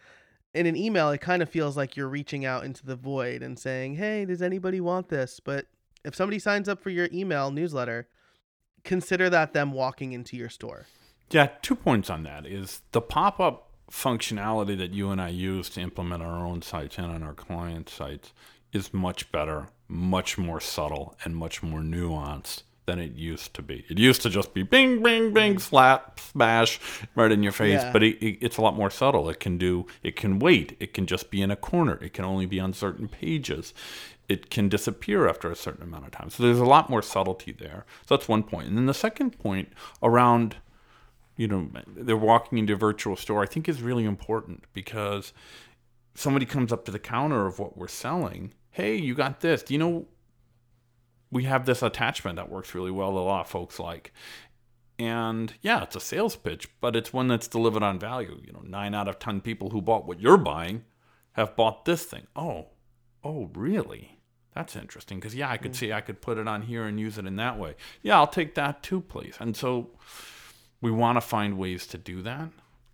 in 0.55 0.67
an 0.67 0.77
email, 0.77 1.11
it 1.11 1.21
kind 1.21 1.43
of 1.43 1.51
feels 1.51 1.77
like 1.77 1.97
you're 1.97 2.09
reaching 2.09 2.45
out 2.45 2.65
into 2.65 2.85
the 2.85 2.97
void 2.97 3.43
and 3.43 3.59
saying, 3.59 3.97
"Hey, 3.97 4.25
does 4.25 4.43
anybody 4.43 4.81
want 4.81 5.09
this?" 5.09 5.41
But 5.41 5.67
if 6.05 6.15
somebody 6.15 6.39
signs 6.39 6.69
up 6.69 6.81
for 6.83 6.91
your 6.91 7.09
email 7.13 7.51
newsletter, 7.51 8.09
consider 8.85 9.29
that 9.31 9.53
them 9.53 9.73
walking 9.73 10.13
into 10.13 10.37
your 10.37 10.49
store. 10.49 10.87
Yeah, 11.31 11.49
two 11.63 11.75
points 11.75 12.09
on 12.09 12.23
that 12.23 12.47
is 12.47 12.83
the 12.93 13.01
pop 13.01 13.41
up 13.41 13.66
functionality 13.91 14.77
that 14.79 14.93
you 14.93 15.11
and 15.11 15.21
I 15.21 15.29
use 15.29 15.69
to 15.71 15.81
implement 15.81 16.23
our 16.23 16.45
own 16.45 16.63
sites 16.63 16.99
and 16.99 17.07
on 17.07 17.23
our 17.23 17.35
client 17.35 17.89
sites 17.89 18.33
is 18.73 18.93
much 18.93 19.31
better, 19.33 19.69
much 19.89 20.37
more 20.37 20.61
subtle, 20.61 21.17
and 21.25 21.37
much 21.37 21.63
more 21.63 21.81
nuanced 21.81 22.63
than 22.87 22.99
it 23.01 23.13
used 23.13 23.53
to 23.55 23.63
be. 23.63 23.85
It 23.89 23.99
used 23.99 24.23
to 24.23 24.31
just 24.31 24.55
be 24.55 24.63
bing, 24.63 25.03
bing, 25.03 25.33
bing, 25.33 25.57
mm. 25.57 25.61
slap, 25.61 26.21
smash 26.21 26.81
right 27.15 27.33
in 27.33 27.43
your 27.43 27.53
face, 27.53 27.83
Yeah. 27.83 27.93
but 27.93 28.03
it, 28.03 28.17
it, 28.25 28.39
it's 28.41 28.57
a 28.57 28.63
lot 28.63 28.77
more 28.77 28.91
subtle. 28.91 29.29
It 29.29 29.41
can 29.41 29.59
do, 29.59 29.87
it 30.03 30.17
can 30.17 30.39
wait, 30.39 30.77
it 30.81 30.95
can 30.95 31.07
just 31.07 31.31
be 31.31 31.43
in 31.43 31.51
a 31.51 31.57
corner, 31.57 31.99
it 32.01 32.13
can 32.13 32.25
only 32.25 32.47
be 32.47 32.61
on 32.61 32.73
certain 32.73 33.09
pages. 33.09 33.75
It 34.29 34.51
can 34.51 34.69
disappear 34.69 35.29
after 35.29 35.53
a 35.53 35.55
certain 35.55 35.85
amount 35.85 36.07
of 36.07 36.11
time. 36.11 36.31
So 36.31 36.43
there's 36.43 36.59
a 36.59 36.65
lot 36.65 36.91
more 36.91 37.01
subtlety 37.01 37.53
there. 37.53 37.85
So 38.07 38.17
that's 38.17 38.29
one 38.29 38.43
point. 38.43 38.67
And 38.67 38.77
then 38.77 38.87
the 38.87 38.95
second 38.95 39.39
point 39.39 39.69
around 40.03 40.57
you 41.37 41.47
know, 41.49 41.69
they're 41.87 42.17
walking 42.17 42.59
into 42.59 42.73
a 42.73 42.77
virtual 42.77 43.17
store, 43.17 43.43
I 43.43 43.47
think 43.47 43.69
is 43.69 43.83
really 43.83 44.05
important 44.05 44.65
because 44.73 45.33
somebody 46.15 46.47
comes 46.47 46.73
up 46.73 46.85
to 46.87 46.91
the 46.91 46.99
counter 46.99 47.47
of 47.47 47.59
what 47.59 47.77
we're 47.77 47.89
selling. 47.89 48.55
Hey, 48.71 48.97
you 48.97 49.15
got 49.15 49.41
this. 49.41 49.63
Do 49.63 49.75
you 49.75 49.79
know 49.79 50.07
we 51.31 51.45
have 51.45 51.67
this 51.67 51.83
attachment 51.83 52.37
that 52.37 52.51
works 52.51 52.75
really 52.75 52.91
well 52.91 53.15
that 53.15 53.21
a 53.21 53.23
lot 53.23 53.41
of 53.43 53.49
folks 53.49 53.79
like? 53.79 54.13
And 54.99 55.53
yeah, 55.61 55.83
it's 55.83 55.97
a 55.97 56.01
sales 56.01 56.37
pitch, 56.37 56.69
but 56.81 56.97
it's 56.97 57.13
one 57.13 57.29
that's 57.29 57.49
delivered 57.49 57.83
on 57.83 57.99
value. 57.99 58.41
You 58.45 58.53
know, 58.53 58.63
nine 58.65 58.95
out 58.95 59.09
of 59.09 59.19
10 59.19 59.43
people 59.43 59.71
who 59.71 59.83
bought 59.83 60.07
what 60.07 60.21
you're 60.21 60.39
buying 60.39 60.85
have 61.33 61.55
bought 61.55 61.85
this 61.85 62.05
thing. 62.05 62.27
Oh, 62.35 62.69
oh, 63.23 63.51
really? 63.55 64.19
That's 64.55 64.75
interesting 64.75 65.21
because, 65.21 65.35
yeah, 65.35 65.51
I 65.51 65.59
could 65.59 65.77
see 65.77 65.93
I 65.93 66.01
could 66.01 66.23
put 66.23 66.39
it 66.39 66.49
on 66.49 66.63
here 66.63 66.85
and 66.85 66.99
use 66.99 67.19
it 67.19 67.27
in 67.27 67.37
that 67.37 67.59
way. 67.59 67.75
Yeah, 68.03 68.17
I'll 68.17 68.27
take 68.27 68.55
that 68.55 68.83
too, 68.83 69.03
please. 69.03 69.37
And 69.39 69.55
so, 69.55 69.91
we 70.81 70.91
want 70.91 71.17
to 71.17 71.21
find 71.21 71.59
ways 71.59 71.87
to 71.89 71.99
do 71.99 72.23
that 72.23 72.51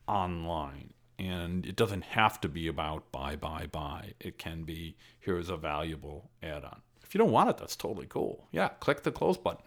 online. 0.09 0.93
And 1.19 1.65
it 1.67 1.77
doesn't 1.77 2.03
have 2.05 2.41
to 2.41 2.49
be 2.49 2.67
about 2.69 3.13
buy, 3.13 3.37
buy, 3.37 3.67
buy. 3.71 4.15
It 4.19 4.39
can 4.39 4.65
be 4.65 4.97
here's 5.21 5.49
a 5.51 5.57
valuable 5.57 6.31
add 6.43 6.65
on. 6.65 6.81
If 7.05 7.15
you 7.15 7.19
don't 7.19 7.31
want 7.31 7.51
it, 7.51 7.59
that's 7.59 7.77
totally 7.77 8.07
cool. 8.09 8.49
Yeah, 8.51 8.69
click 8.81 9.03
the 9.03 9.13
close 9.13 9.37
button. 9.37 9.65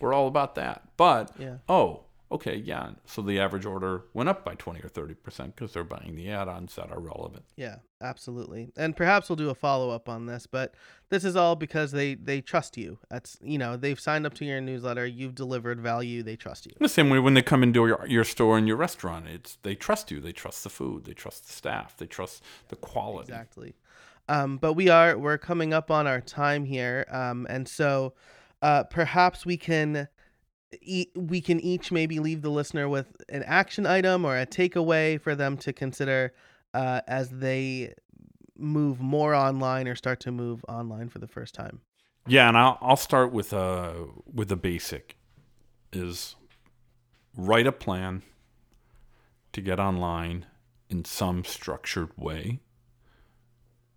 We're 0.00 0.14
all 0.14 0.26
about 0.28 0.54
that. 0.54 0.88
But, 0.96 1.32
Yeah. 1.38 1.58
oh, 1.68 2.03
okay, 2.30 2.56
yeah. 2.56 2.90
So 3.06 3.22
the 3.22 3.38
average 3.38 3.66
order 3.66 4.04
went 4.12 4.28
up 4.28 4.44
by 4.44 4.54
20 4.54 4.80
or 4.80 4.88
30% 4.88 5.54
because 5.54 5.72
they're 5.72 5.84
buying 5.84 6.14
the 6.16 6.30
add 6.30 6.48
ons 6.48 6.74
that 6.76 6.90
are 6.90 7.00
relevant. 7.00 7.44
Yeah, 7.56 7.76
absolutely. 8.00 8.72
And 8.76 8.96
perhaps 8.96 9.28
we'll 9.28 9.36
do 9.36 9.50
a 9.50 9.54
follow 9.54 9.90
up 9.90 10.08
on 10.08 10.26
this, 10.26 10.46
but 10.46 10.74
this 11.10 11.24
is 11.24 11.36
all 11.36 11.56
because 11.56 11.92
they 11.92 12.14
they 12.14 12.40
trust 12.40 12.76
you. 12.76 12.98
That's 13.10 13.38
you 13.42 13.58
know 13.58 13.76
they've 13.76 14.00
signed 14.00 14.26
up 14.26 14.34
to 14.34 14.44
your 14.44 14.60
newsletter. 14.60 15.06
You've 15.06 15.34
delivered 15.34 15.80
value. 15.80 16.22
They 16.22 16.36
trust 16.36 16.66
you. 16.66 16.72
In 16.72 16.82
the 16.82 16.88
same 16.88 17.10
way, 17.10 17.18
when 17.18 17.34
they 17.34 17.42
come 17.42 17.62
into 17.62 17.86
your, 17.86 18.06
your 18.06 18.24
store 18.24 18.58
and 18.58 18.66
your 18.66 18.76
restaurant, 18.76 19.26
it's 19.28 19.58
they 19.62 19.74
trust 19.74 20.10
you. 20.10 20.20
They 20.20 20.32
trust 20.32 20.64
the 20.64 20.70
food. 20.70 21.04
They 21.04 21.14
trust 21.14 21.46
the 21.46 21.52
staff. 21.52 21.96
They 21.96 22.06
trust 22.06 22.42
the 22.68 22.76
quality. 22.76 23.32
Exactly. 23.32 23.74
Um, 24.28 24.56
but 24.56 24.72
we 24.72 24.88
are 24.88 25.18
we're 25.18 25.38
coming 25.38 25.74
up 25.74 25.90
on 25.90 26.06
our 26.06 26.20
time 26.20 26.64
here, 26.64 27.06
um, 27.10 27.46
and 27.50 27.68
so 27.68 28.14
uh, 28.62 28.84
perhaps 28.84 29.44
we 29.44 29.58
can 29.58 30.08
e- 30.82 31.10
we 31.14 31.40
can 31.40 31.60
each 31.60 31.92
maybe 31.92 32.18
leave 32.18 32.42
the 32.42 32.50
listener 32.50 32.88
with 32.88 33.16
an 33.28 33.42
action 33.44 33.86
item 33.86 34.24
or 34.24 34.38
a 34.38 34.46
takeaway 34.46 35.20
for 35.20 35.34
them 35.34 35.56
to 35.58 35.72
consider 35.72 36.32
uh, 36.72 37.00
as 37.06 37.30
they 37.30 37.94
move 38.56 39.00
more 39.00 39.34
online 39.34 39.88
or 39.88 39.94
start 39.94 40.20
to 40.20 40.30
move 40.30 40.64
online 40.68 41.08
for 41.08 41.18
the 41.18 41.26
first 41.26 41.54
time. 41.54 41.80
Yeah, 42.26 42.48
and 42.48 42.56
I'll 42.56 42.78
I'll 42.80 42.96
start 42.96 43.32
with 43.32 43.52
a 43.52 44.06
with 44.32 44.50
a 44.50 44.56
basic 44.56 45.16
is 45.92 46.36
write 47.36 47.66
a 47.66 47.72
plan 47.72 48.22
to 49.52 49.60
get 49.60 49.78
online 49.78 50.46
in 50.88 51.04
some 51.04 51.44
structured 51.44 52.10
way 52.16 52.60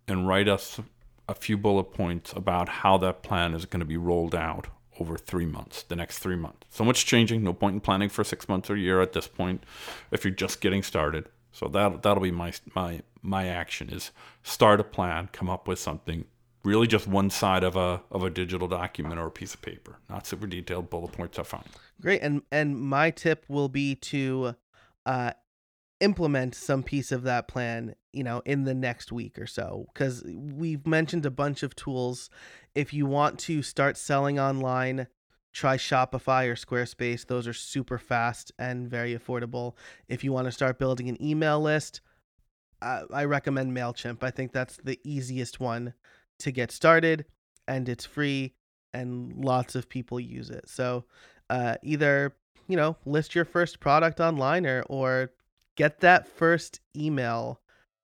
and 0.07 0.27
write 0.27 0.47
us 0.47 0.79
a 1.27 1.35
few 1.35 1.57
bullet 1.57 1.85
points 1.85 2.31
about 2.33 2.69
how 2.69 2.97
that 2.97 3.21
plan 3.21 3.53
is 3.53 3.65
going 3.65 3.79
to 3.79 3.85
be 3.85 3.97
rolled 3.97 4.35
out 4.35 4.67
over 4.99 5.17
three 5.17 5.45
months, 5.45 5.83
the 5.83 5.95
next 5.95 6.19
three 6.19 6.35
months. 6.35 6.67
So 6.69 6.83
much 6.83 7.05
changing, 7.05 7.43
no 7.43 7.53
point 7.53 7.75
in 7.75 7.81
planning 7.81 8.09
for 8.09 8.23
six 8.23 8.47
months 8.49 8.69
or 8.69 8.75
a 8.75 8.79
year 8.79 9.01
at 9.01 9.13
this 9.13 9.27
point 9.27 9.63
if 10.11 10.23
you're 10.23 10.33
just 10.33 10.61
getting 10.61 10.83
started. 10.83 11.29
So 11.51 11.67
that 11.69 12.03
that'll 12.03 12.23
be 12.23 12.31
my 12.31 12.53
my 12.75 13.01
my 13.21 13.47
action 13.47 13.89
is 13.89 14.11
start 14.43 14.79
a 14.79 14.83
plan, 14.83 15.29
come 15.31 15.49
up 15.49 15.67
with 15.67 15.79
something 15.79 16.25
really 16.63 16.87
just 16.87 17.07
one 17.07 17.29
side 17.29 17.63
of 17.63 17.75
a 17.75 18.01
of 18.11 18.23
a 18.23 18.29
digital 18.29 18.67
document 18.67 19.19
or 19.19 19.27
a 19.27 19.31
piece 19.31 19.53
of 19.53 19.61
paper. 19.61 19.97
Not 20.09 20.27
super 20.27 20.47
detailed 20.47 20.89
bullet 20.89 21.13
points 21.13 21.39
are 21.39 21.43
fine. 21.43 21.63
Great. 22.01 22.21
And 22.21 22.41
and 22.51 22.79
my 22.79 23.09
tip 23.09 23.45
will 23.47 23.69
be 23.69 23.95
to 23.95 24.55
uh 25.05 25.31
implement 25.99 26.53
some 26.53 26.83
piece 26.83 27.11
of 27.11 27.23
that 27.23 27.47
plan, 27.47 27.95
you 28.13 28.23
know, 28.23 28.41
in 28.45 28.63
the 28.63 28.73
next 28.73 29.11
week 29.11 29.39
or 29.39 29.47
so 29.47 29.87
cuz 29.93 30.23
we've 30.25 30.85
mentioned 30.85 31.25
a 31.25 31.31
bunch 31.31 31.63
of 31.63 31.75
tools. 31.75 32.29
If 32.75 32.93
you 32.93 33.05
want 33.05 33.39
to 33.39 33.61
start 33.63 33.97
selling 33.97 34.39
online, 34.39 35.07
try 35.53 35.77
Shopify 35.77 36.47
or 36.47 36.55
Squarespace. 36.55 37.25
Those 37.25 37.47
are 37.47 37.53
super 37.53 37.97
fast 37.97 38.51
and 38.59 38.89
very 38.89 39.17
affordable. 39.17 39.75
If 40.07 40.23
you 40.23 40.31
want 40.31 40.45
to 40.45 40.51
start 40.51 40.77
building 40.77 41.09
an 41.09 41.21
email 41.21 41.59
list, 41.59 42.01
I 42.79 43.23
recommend 43.23 43.75
Mailchimp. 43.75 44.21
I 44.21 44.29
think 44.29 44.51
that's 44.51 44.77
the 44.77 44.99
easiest 45.03 45.59
one 45.59 45.95
to 46.39 46.51
get 46.51 46.71
started 46.71 47.25
and 47.67 47.89
it's 47.89 48.05
free 48.05 48.53
and 48.93 49.33
lots 49.43 49.75
of 49.75 49.89
people 49.89 50.19
use 50.19 50.49
it. 50.49 50.69
So, 50.69 51.05
uh, 51.49 51.75
either 51.81 52.35
you 52.67 52.75
know 52.75 52.97
list 53.05 53.33
your 53.33 53.45
first 53.45 53.79
product 53.79 54.19
online 54.19 54.65
or 54.65 54.83
or 54.89 55.31
get 55.77 56.01
that 56.01 56.27
first 56.27 56.81
email 56.95 57.61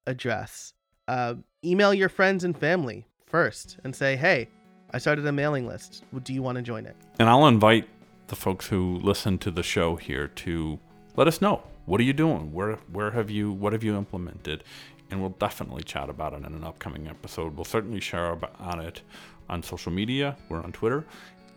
address 0.08 0.74
uh, 1.10 1.36
email 1.66 1.94
your 1.94 2.10
friends 2.10 2.46
and 2.46 2.58
family 2.58 3.06
first 3.26 3.78
and 3.84 3.94
say 3.94 4.16
hey 4.16 4.48
i 4.92 4.98
started 4.98 5.26
a 5.28 5.32
mailing 5.32 5.68
list 5.68 6.04
do 6.24 6.34
you 6.34 6.42
want 6.42 6.56
to 6.56 6.62
join 6.62 6.86
it 6.86 6.96
And 7.20 7.28
I'll 7.30 7.48
invite 7.48 7.90
the 8.28 8.36
folks 8.38 8.68
who 8.68 9.00
listen 9.04 9.38
to 9.40 9.52
the 9.52 9.64
show 9.64 9.98
here 9.98 10.28
to 10.28 10.80
let 11.18 11.28
us 11.28 11.42
know 11.42 11.62
what 11.86 12.00
are 12.00 12.04
you 12.04 12.14
doing? 12.14 12.54
Where 12.54 12.76
where 12.92 13.12
have 13.12 13.30
you 13.30 13.52
what 13.52 13.74
have 13.74 13.84
you 13.84 13.98
implemented? 13.98 14.64
And 15.12 15.20
we'll 15.20 15.32
definitely 15.32 15.84
chat 15.84 16.10
about 16.10 16.34
it 16.34 16.38
in 16.38 16.46
an 16.46 16.64
upcoming 16.64 17.08
episode. 17.08 17.56
We'll 17.56 17.66
certainly 17.66 18.00
share 18.00 18.32
about, 18.32 18.56
on 18.60 18.80
it 18.80 19.02
on 19.50 19.62
social 19.62 19.92
media. 19.92 20.38
We're 20.50 20.64
on 20.64 20.72
Twitter, 20.72 21.06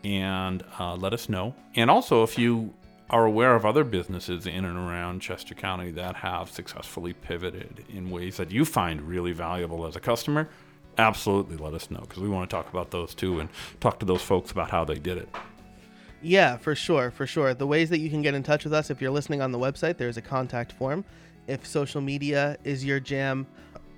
and 0.03 0.63
uh, 0.79 0.95
let 0.95 1.13
us 1.13 1.29
know. 1.29 1.55
And 1.75 1.89
also, 1.89 2.23
if 2.23 2.37
you 2.37 2.73
are 3.09 3.25
aware 3.25 3.55
of 3.55 3.65
other 3.65 3.83
businesses 3.83 4.45
in 4.45 4.65
and 4.65 4.77
around 4.77 5.21
Chester 5.21 5.55
County 5.55 5.91
that 5.91 6.15
have 6.17 6.49
successfully 6.49 7.13
pivoted 7.13 7.85
in 7.89 8.09
ways 8.09 8.37
that 8.37 8.51
you 8.51 8.65
find 8.65 9.01
really 9.01 9.31
valuable 9.31 9.85
as 9.85 9.95
a 9.95 9.99
customer, 9.99 10.49
absolutely 10.97 11.55
let 11.55 11.73
us 11.73 11.89
know 11.89 12.01
because 12.01 12.21
we 12.21 12.27
want 12.27 12.49
to 12.49 12.55
talk 12.55 12.69
about 12.69 12.91
those 12.91 13.15
too 13.15 13.39
and 13.39 13.49
talk 13.79 13.99
to 13.99 14.05
those 14.05 14.21
folks 14.21 14.51
about 14.51 14.69
how 14.69 14.83
they 14.83 14.95
did 14.95 15.17
it. 15.17 15.29
Yeah, 16.21 16.57
for 16.57 16.75
sure, 16.75 17.11
for 17.11 17.27
sure. 17.27 17.53
The 17.53 17.67
ways 17.67 17.89
that 17.91 17.99
you 17.99 18.09
can 18.09 18.21
get 18.21 18.33
in 18.33 18.43
touch 18.43 18.63
with 18.63 18.73
us 18.73 18.89
if 18.89 19.01
you're 19.01 19.11
listening 19.11 19.41
on 19.41 19.51
the 19.51 19.59
website, 19.59 19.97
there's 19.97 20.17
a 20.17 20.21
contact 20.21 20.71
form. 20.73 21.05
If 21.47 21.65
social 21.65 22.01
media 22.01 22.57
is 22.63 22.83
your 22.83 22.99
jam, 22.99 23.47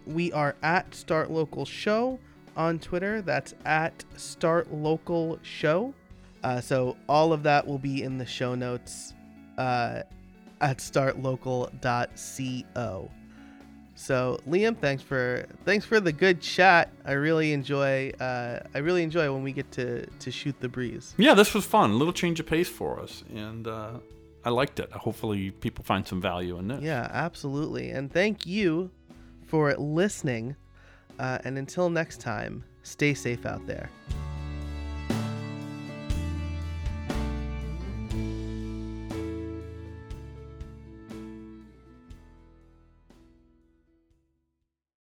we 0.06 0.32
are 0.34 0.56
at 0.62 0.93
Start 0.93 1.32
Local 1.32 1.65
Show 1.65 2.19
on 2.58 2.78
Twitter. 2.78 3.22
That's 3.22 3.56
at 3.65 4.04
Start 4.17 4.72
Local 4.72 5.39
Show. 5.41 5.93
Uh, 6.43 6.62
so 6.62 6.95
all 7.08 7.34
of 7.34 7.43
that 7.43 7.67
will 7.67 7.78
be 7.78 8.02
in 8.04 8.17
the 8.17 8.25
show 8.25 8.56
notes 8.56 9.13
uh, 9.58 10.02
at 10.62 10.78
startlocal.co. 10.78 13.12
So 13.95 14.39
Liam, 14.47 14.78
thanks 14.78 15.04
for 15.04 15.45
thanks 15.65 15.86
for 15.86 15.99
the 15.99 16.13
good 16.13 16.39
chat. 16.39 16.89
I 17.04 17.12
really 17.12 17.52
enjoy 17.52 18.12
uh, 18.12 18.62
I 18.73 18.78
really 18.78 19.04
enjoy 19.04 19.30
when 19.34 19.43
we 19.43 19.52
get 19.52 19.69
to 19.73 20.06
to 20.06 20.32
shoot 20.32 20.58
the 20.62 20.69
breeze. 20.69 21.13
Yeah, 21.17 21.34
this 21.34 21.54
was 21.54 21.65
fun. 21.65 21.91
A 21.91 21.95
little 21.95 22.13
change 22.13 22.39
of 22.39 22.45
pace 22.45 22.69
for 22.69 23.02
us, 23.02 23.25
and 23.36 23.67
uh, 23.67 23.99
I 24.45 24.52
liked 24.52 24.80
it. 24.80 24.89
Hopefully, 24.93 25.52
people 25.52 25.84
find 25.84 26.08
some 26.08 26.21
value 26.21 26.58
in 26.60 26.69
this. 26.69 26.82
Yeah, 26.82 27.10
absolutely. 27.12 27.89
And 27.89 28.10
thank 28.12 28.45
you 28.45 28.89
for 29.47 29.75
listening. 29.75 30.56
Uh, 31.19 31.39
and 31.43 31.58
until 31.58 31.89
next 31.89 32.21
time, 32.21 32.63
stay 32.84 33.13
safe 33.13 33.45
out 33.45 33.67
there. 33.67 33.89